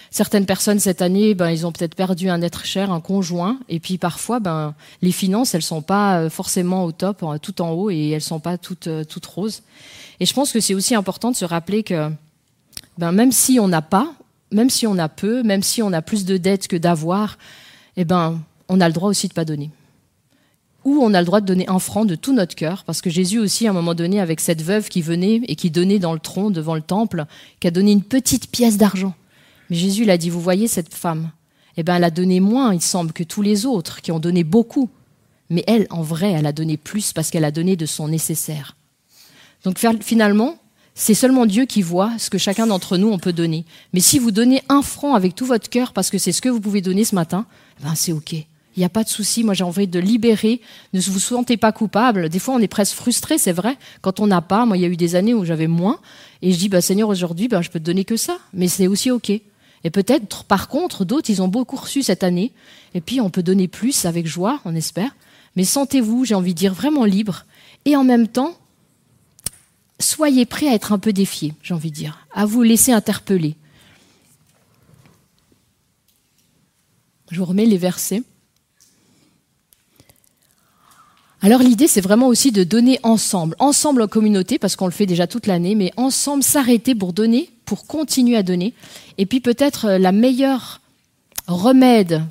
Certaines 0.10 0.46
personnes, 0.46 0.80
cette 0.80 1.02
année, 1.02 1.34
ben, 1.34 1.50
ils 1.50 1.66
ont 1.66 1.72
peut-être 1.72 1.96
perdu 1.96 2.30
un 2.30 2.42
être 2.42 2.66
cher, 2.66 2.92
un 2.92 3.02
conjoint. 3.02 3.60
Et 3.70 3.80
puis 3.80 3.98
parfois, 3.98 4.40
ben, 4.40 4.76
les 5.02 5.12
finances, 5.12 5.56
elles 5.56 5.64
sont 5.64 5.82
pas 5.82 6.20
euh, 6.20 6.30
forcément 6.30 6.86
au 6.86 6.92
top, 6.92 7.24
tout 7.42 7.62
en 7.62 7.72
haut, 7.72 7.90
et 7.90 8.10
elles 8.10 8.22
sont 8.22 8.40
pas 8.40 8.60
toutes, 8.60 8.88
euh, 8.88 9.04
toutes 9.04 9.26
roses. 9.26 9.64
Et 10.20 10.26
je 10.26 10.34
pense 10.34 10.52
que 10.52 10.60
c'est 10.60 10.76
aussi 10.76 10.94
important 10.94 11.32
de 11.32 11.36
se 11.36 11.46
rappeler 11.46 11.82
que 11.82 12.12
ben, 13.00 13.12
même 13.12 13.32
si 13.32 13.60
on 13.60 13.68
n'a 13.68 13.82
pas, 13.82 14.14
même 14.52 14.70
si 14.70 14.86
on 14.86 14.98
a 15.00 15.10
peu, 15.10 15.42
même 15.42 15.64
si 15.64 15.82
on 15.82 15.92
a 15.94 16.04
plus 16.04 16.26
de 16.26 16.38
dettes 16.38 16.68
que 16.68 16.76
d'avoir, 16.76 17.40
eh 17.98 18.06
ben, 18.06 18.40
on 18.74 18.82
a 18.82 18.88
le 18.88 18.94
droit 18.94 19.10
aussi 19.10 19.28
de 19.28 19.34
pas 19.34 19.46
donner. 19.46 19.70
Ou 20.84 20.98
on 21.00 21.14
a 21.14 21.20
le 21.20 21.26
droit 21.26 21.42
de 21.42 21.46
donner 21.46 21.70
un 21.70 21.78
franc 21.78 22.06
de 22.06 22.16
tout 22.16 22.34
notre 22.34 22.56
cœur, 22.56 22.84
parce 22.86 23.02
que 23.02 23.12
Jésus 23.12 23.38
aussi, 23.38 23.68
à 23.68 23.70
un 23.70 23.74
moment 23.74 23.94
donné, 23.94 24.20
avec 24.20 24.40
cette 24.40 24.64
veuve 24.64 24.90
qui 24.90 25.04
venait 25.04 25.42
et 25.48 25.56
qui 25.56 25.70
donnait 25.70 26.00
dans 26.00 26.12
le 26.14 26.20
tronc 26.20 26.50
devant 26.50 26.74
le 26.74 26.82
temple, 26.82 27.26
qui 27.60 27.68
a 27.68 27.72
donné 27.72 27.92
une 27.92 28.02
petite 28.02 28.50
pièce 28.50 28.78
d'argent. 28.78 29.14
Mais 29.70 29.76
Jésus 29.76 30.06
l'a 30.06 30.18
dit, 30.18 30.32
vous 30.32 30.42
voyez 30.42 30.68
cette 30.68 30.92
femme? 30.92 31.30
Eh 31.78 31.84
bien, 31.84 31.98
elle 31.98 32.04
a 32.04 32.10
donné 32.10 32.40
moins, 32.40 32.74
il 32.74 32.82
semble, 32.82 33.14
que 33.14 33.24
tous 33.24 33.44
les 33.44 33.68
autres, 33.68 34.02
qui 34.02 34.12
ont 34.12 34.20
donné 34.20 34.44
beaucoup. 34.44 34.90
Mais 35.52 35.64
elle, 35.68 35.86
en 35.92 36.02
vrai, 36.02 36.32
elle 36.32 36.48
a 36.48 36.52
donné 36.52 36.76
plus 36.76 37.14
parce 37.14 37.30
qu'elle 37.30 37.46
a 37.46 37.52
donné 37.52 37.76
de 37.76 37.86
son 37.86 38.08
nécessaire. 38.08 38.76
Donc 39.64 39.80
finalement, 40.02 40.58
c'est 40.96 41.14
seulement 41.14 41.46
Dieu 41.46 41.66
qui 41.66 41.82
voit 41.82 42.12
ce 42.18 42.30
que 42.30 42.38
chacun 42.38 42.68
d'entre 42.68 42.98
nous 42.98 43.08
on 43.10 43.18
peut 43.18 43.34
donner. 43.34 43.66
Mais 43.94 44.00
si 44.00 44.20
vous 44.20 44.32
donnez 44.32 44.62
un 44.70 44.82
franc 44.82 45.16
avec 45.16 45.36
tout 45.36 45.46
votre 45.46 45.70
cœur 45.70 45.94
parce 45.94 46.10
que 46.10 46.18
c'est 46.18 46.32
ce 46.32 46.42
que 46.42 46.50
vous 46.50 46.60
pouvez 46.60 46.82
donner 46.82 47.04
ce 47.04 47.16
matin, 47.16 47.46
ben 47.82 47.96
c'est 47.96 48.12
ok. 48.12 48.36
Il 48.76 48.80
n'y 48.80 48.86
a 48.86 48.90
pas 48.90 49.04
de 49.04 49.10
souci. 49.10 49.44
Moi, 49.44 49.54
j'ai 49.54 49.64
envie 49.64 49.88
de 49.88 50.00
libérer. 50.00 50.62
Ne 50.94 51.02
vous 51.02 51.20
sentez 51.20 51.58
pas 51.58 51.72
coupable. 51.72 52.30
Des 52.30 52.40
fois, 52.40 52.56
on 52.56 52.60
est 52.60 52.68
presque 52.68 52.96
frustré, 52.96 53.38
c'est 53.38 53.52
vrai, 53.52 53.78
quand 54.02 54.20
on 54.20 54.28
n'a 54.28 54.42
pas. 54.42 54.66
Moi, 54.66 54.78
il 54.78 54.82
y 54.82 54.86
a 54.86 54.90
eu 54.90 54.98
des 54.98 55.16
années 55.16 55.34
où 55.34 55.46
j'avais 55.46 55.68
moins. 55.68 56.00
Et 56.42 56.52
je 56.52 56.58
dis, 56.58 56.70
bah, 56.70 56.82
Seigneur, 56.82 57.10
aujourd'hui, 57.10 57.48
bah, 57.48 57.62
je 57.62 57.70
peux 57.70 57.80
te 57.80 57.86
donner 57.86 58.06
que 58.06 58.18
ça. 58.18 58.38
Mais 58.54 58.68
c'est 58.68 58.88
aussi 58.88 59.12
OK. 59.12 59.30
Et 59.30 59.90
peut-être, 59.90 60.46
par 60.46 60.70
contre, 60.70 61.06
d'autres, 61.06 61.30
ils 61.30 61.42
ont 61.42 61.48
beaucoup 61.48 61.76
reçu 61.76 62.04
cette 62.04 62.24
année. 62.24 62.52
Et 62.94 63.02
puis, 63.02 63.22
on 63.22 63.30
peut 63.30 63.44
donner 63.44 63.68
plus 63.68 64.06
avec 64.06 64.26
joie, 64.26 64.60
on 64.66 64.76
espère. 64.76 65.16
Mais 65.56 65.66
sentez-vous, 65.66 66.26
j'ai 66.26 66.36
envie 66.36 66.54
de 66.54 66.60
dire, 66.60 66.74
vraiment 66.74 67.06
libre. 67.06 67.46
Et 67.86 67.96
en 67.96 68.04
même 68.04 68.28
temps, 68.28 68.58
soyez 70.00 70.46
prêts 70.46 70.68
à 70.68 70.74
être 70.74 70.94
un 70.94 71.00
peu 71.00 71.14
défiés, 71.14 71.54
j'ai 71.62 71.74
envie 71.74 71.92
de 71.92 71.96
dire, 71.96 72.26
à 72.34 72.46
vous 72.46 72.62
laisser 72.64 72.92
interpeller. 72.92 73.56
Je 77.32 77.40
vous 77.40 77.46
remets 77.46 77.66
les 77.66 77.78
versets. 77.78 78.24
Alors 81.44 81.62
l'idée, 81.62 81.90
c'est 81.90 82.00
vraiment 82.00 82.28
aussi 82.30 82.54
de 82.54 82.64
donner 82.64 83.00
ensemble, 83.04 83.58
ensemble 83.60 84.02
en 84.02 84.08
communauté, 84.08 84.58
parce 84.58 84.78
qu'on 84.78 84.86
le 84.86 84.94
fait 84.94 85.06
déjà 85.06 85.28
toute 85.28 85.46
l'année, 85.46 85.76
mais 85.76 85.92
ensemble 85.98 86.42
s'arrêter 86.42 86.96
pour 86.96 87.12
donner, 87.12 87.50
pour 87.66 87.86
continuer 87.86 88.38
à 88.38 88.44
donner. 88.44 88.74
Et 89.18 89.26
puis 89.26 89.42
peut-être 89.42 89.86
euh, 89.86 89.98
la 89.98 90.14
meilleure 90.14 90.80
remède 91.48 92.24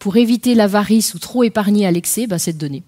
pour 0.00 0.16
éviter 0.16 0.56
l'avarice 0.56 1.14
ou 1.14 1.20
trop 1.20 1.44
épargner 1.44 1.86
à 1.86 1.92
l'excès, 1.92 2.26
bah, 2.26 2.40
c'est 2.40 2.52
de 2.52 2.58
donner. 2.58 2.82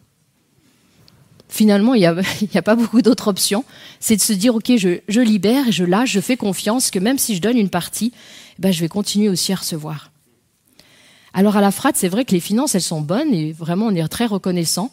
Finalement, 1.48 1.94
il 1.94 2.00
n'y 2.00 2.06
a, 2.58 2.62
pas 2.62 2.74
beaucoup 2.74 3.00
d'autres 3.00 3.28
options. 3.28 3.64
C'est 4.00 4.16
de 4.16 4.20
se 4.20 4.32
dire, 4.32 4.56
OK, 4.56 4.72
je, 4.76 5.20
libère 5.20 5.70
je 5.70 5.84
lâche, 5.84 6.10
je 6.10 6.20
fais 6.20 6.36
confiance 6.36 6.90
que 6.90 6.98
même 6.98 7.18
si 7.18 7.36
je 7.36 7.40
donne 7.40 7.56
une 7.56 7.70
partie, 7.70 8.12
bah, 8.58 8.72
je 8.72 8.80
vais 8.80 8.88
continuer 8.88 9.28
aussi 9.28 9.52
à 9.52 9.56
recevoir. 9.56 10.10
Alors 11.32 11.56
à 11.56 11.60
la 11.60 11.70
frate, 11.70 11.94
c'est 11.96 12.08
vrai 12.08 12.24
que 12.24 12.32
les 12.32 12.40
finances, 12.40 12.74
elles 12.74 12.82
sont 12.82 13.02
bonnes 13.02 13.32
et 13.32 13.52
vraiment, 13.52 13.86
on 13.86 13.94
est 13.94 14.08
très 14.08 14.26
reconnaissant. 14.26 14.90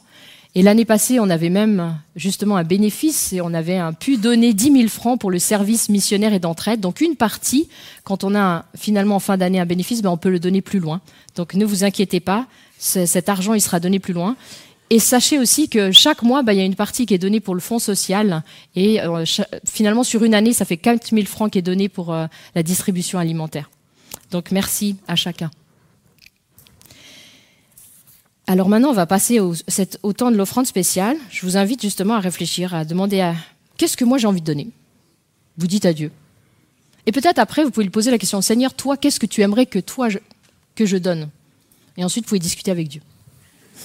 Et 0.57 0.63
l'année 0.63 0.85
passée, 0.85 1.19
on 1.19 1.29
avait 1.29 1.51
même 1.51 1.99
justement 2.15 2.57
un 2.57 2.63
bénéfice 2.63 3.31
et 3.31 3.41
on 3.41 3.53
avait 3.53 3.79
pu 3.99 4.17
donner 4.17 4.55
10 4.55 4.71
000 4.71 4.87
francs 4.87 5.19
pour 5.19 5.29
le 5.29 5.37
service 5.37 5.87
missionnaire 5.87 6.33
et 6.33 6.39
d'entraide. 6.39 6.79
Donc 6.79 6.99
une 6.99 7.15
partie, 7.15 7.69
quand 8.03 8.23
on 8.23 8.33
a 8.33 8.65
finalement 8.75 9.17
en 9.17 9.19
fin 9.19 9.37
d'année 9.37 9.59
un 9.59 9.67
bénéfice, 9.67 10.01
ben 10.01 10.09
on 10.09 10.17
peut 10.17 10.31
le 10.31 10.39
donner 10.39 10.61
plus 10.61 10.79
loin. 10.79 10.99
Donc 11.35 11.53
ne 11.53 11.63
vous 11.63 11.83
inquiétez 11.83 12.19
pas, 12.19 12.47
cet 12.79 13.29
argent 13.29 13.53
il 13.53 13.61
sera 13.61 13.79
donné 13.79 13.99
plus 13.99 14.13
loin. 14.13 14.35
Et 14.89 14.97
sachez 14.97 15.37
aussi 15.37 15.69
que 15.69 15.91
chaque 15.91 16.23
mois, 16.23 16.41
ben, 16.41 16.53
il 16.53 16.57
y 16.57 16.61
a 16.61 16.65
une 16.65 16.73
partie 16.73 17.05
qui 17.05 17.13
est 17.13 17.19
donnée 17.19 17.39
pour 17.39 17.53
le 17.53 17.61
fonds 17.61 17.77
social. 17.77 18.41
Et 18.75 18.99
euh, 18.99 19.25
finalement, 19.63 20.03
sur 20.03 20.23
une 20.23 20.33
année, 20.33 20.53
ça 20.53 20.65
fait 20.65 20.77
4 20.77 21.09
000 21.11 21.27
francs 21.27 21.51
qui 21.51 21.59
est 21.59 21.61
donné 21.61 21.87
pour 21.87 22.11
euh, 22.11 22.25
la 22.55 22.63
distribution 22.63 23.19
alimentaire. 23.19 23.69
Donc 24.31 24.49
merci 24.49 24.95
à 25.07 25.15
chacun. 25.15 25.51
Alors 28.49 28.69
maintenant, 28.69 28.89
on 28.89 28.93
va 28.93 29.05
passer 29.05 29.41
au, 29.41 29.53
temps 30.13 30.31
de 30.31 30.37
l'offrande 30.37 30.65
spéciale. 30.65 31.17
Je 31.29 31.45
vous 31.45 31.57
invite 31.57 31.81
justement 31.81 32.15
à 32.15 32.21
réfléchir, 32.21 32.73
à 32.73 32.85
demander 32.85 33.19
à 33.19 33.35
qu'est-ce 33.75 33.97
que 33.97 34.05
moi 34.05 34.17
j'ai 34.17 34.27
envie 34.27 34.39
de 34.39 34.45
donner? 34.45 34.69
Vous 35.57 35.67
dites 35.67 35.85
à 35.85 35.91
Dieu. 35.91 36.11
Et 37.05 37.11
peut-être 37.11 37.39
après, 37.39 37.65
vous 37.65 37.71
pouvez 37.71 37.83
lui 37.83 37.91
poser 37.91 38.09
la 38.09 38.17
question 38.17 38.41
Seigneur, 38.41 38.73
toi, 38.73 38.95
qu'est-ce 38.95 39.19
que 39.19 39.25
tu 39.25 39.41
aimerais 39.41 39.65
que 39.65 39.79
toi 39.79 40.07
que 40.75 40.85
je 40.85 40.95
donne? 40.95 41.29
Et 41.97 42.05
ensuite, 42.05 42.23
vous 42.23 42.29
pouvez 42.29 42.39
discuter 42.39 42.71
avec 42.71 42.87
Dieu. 42.87 43.01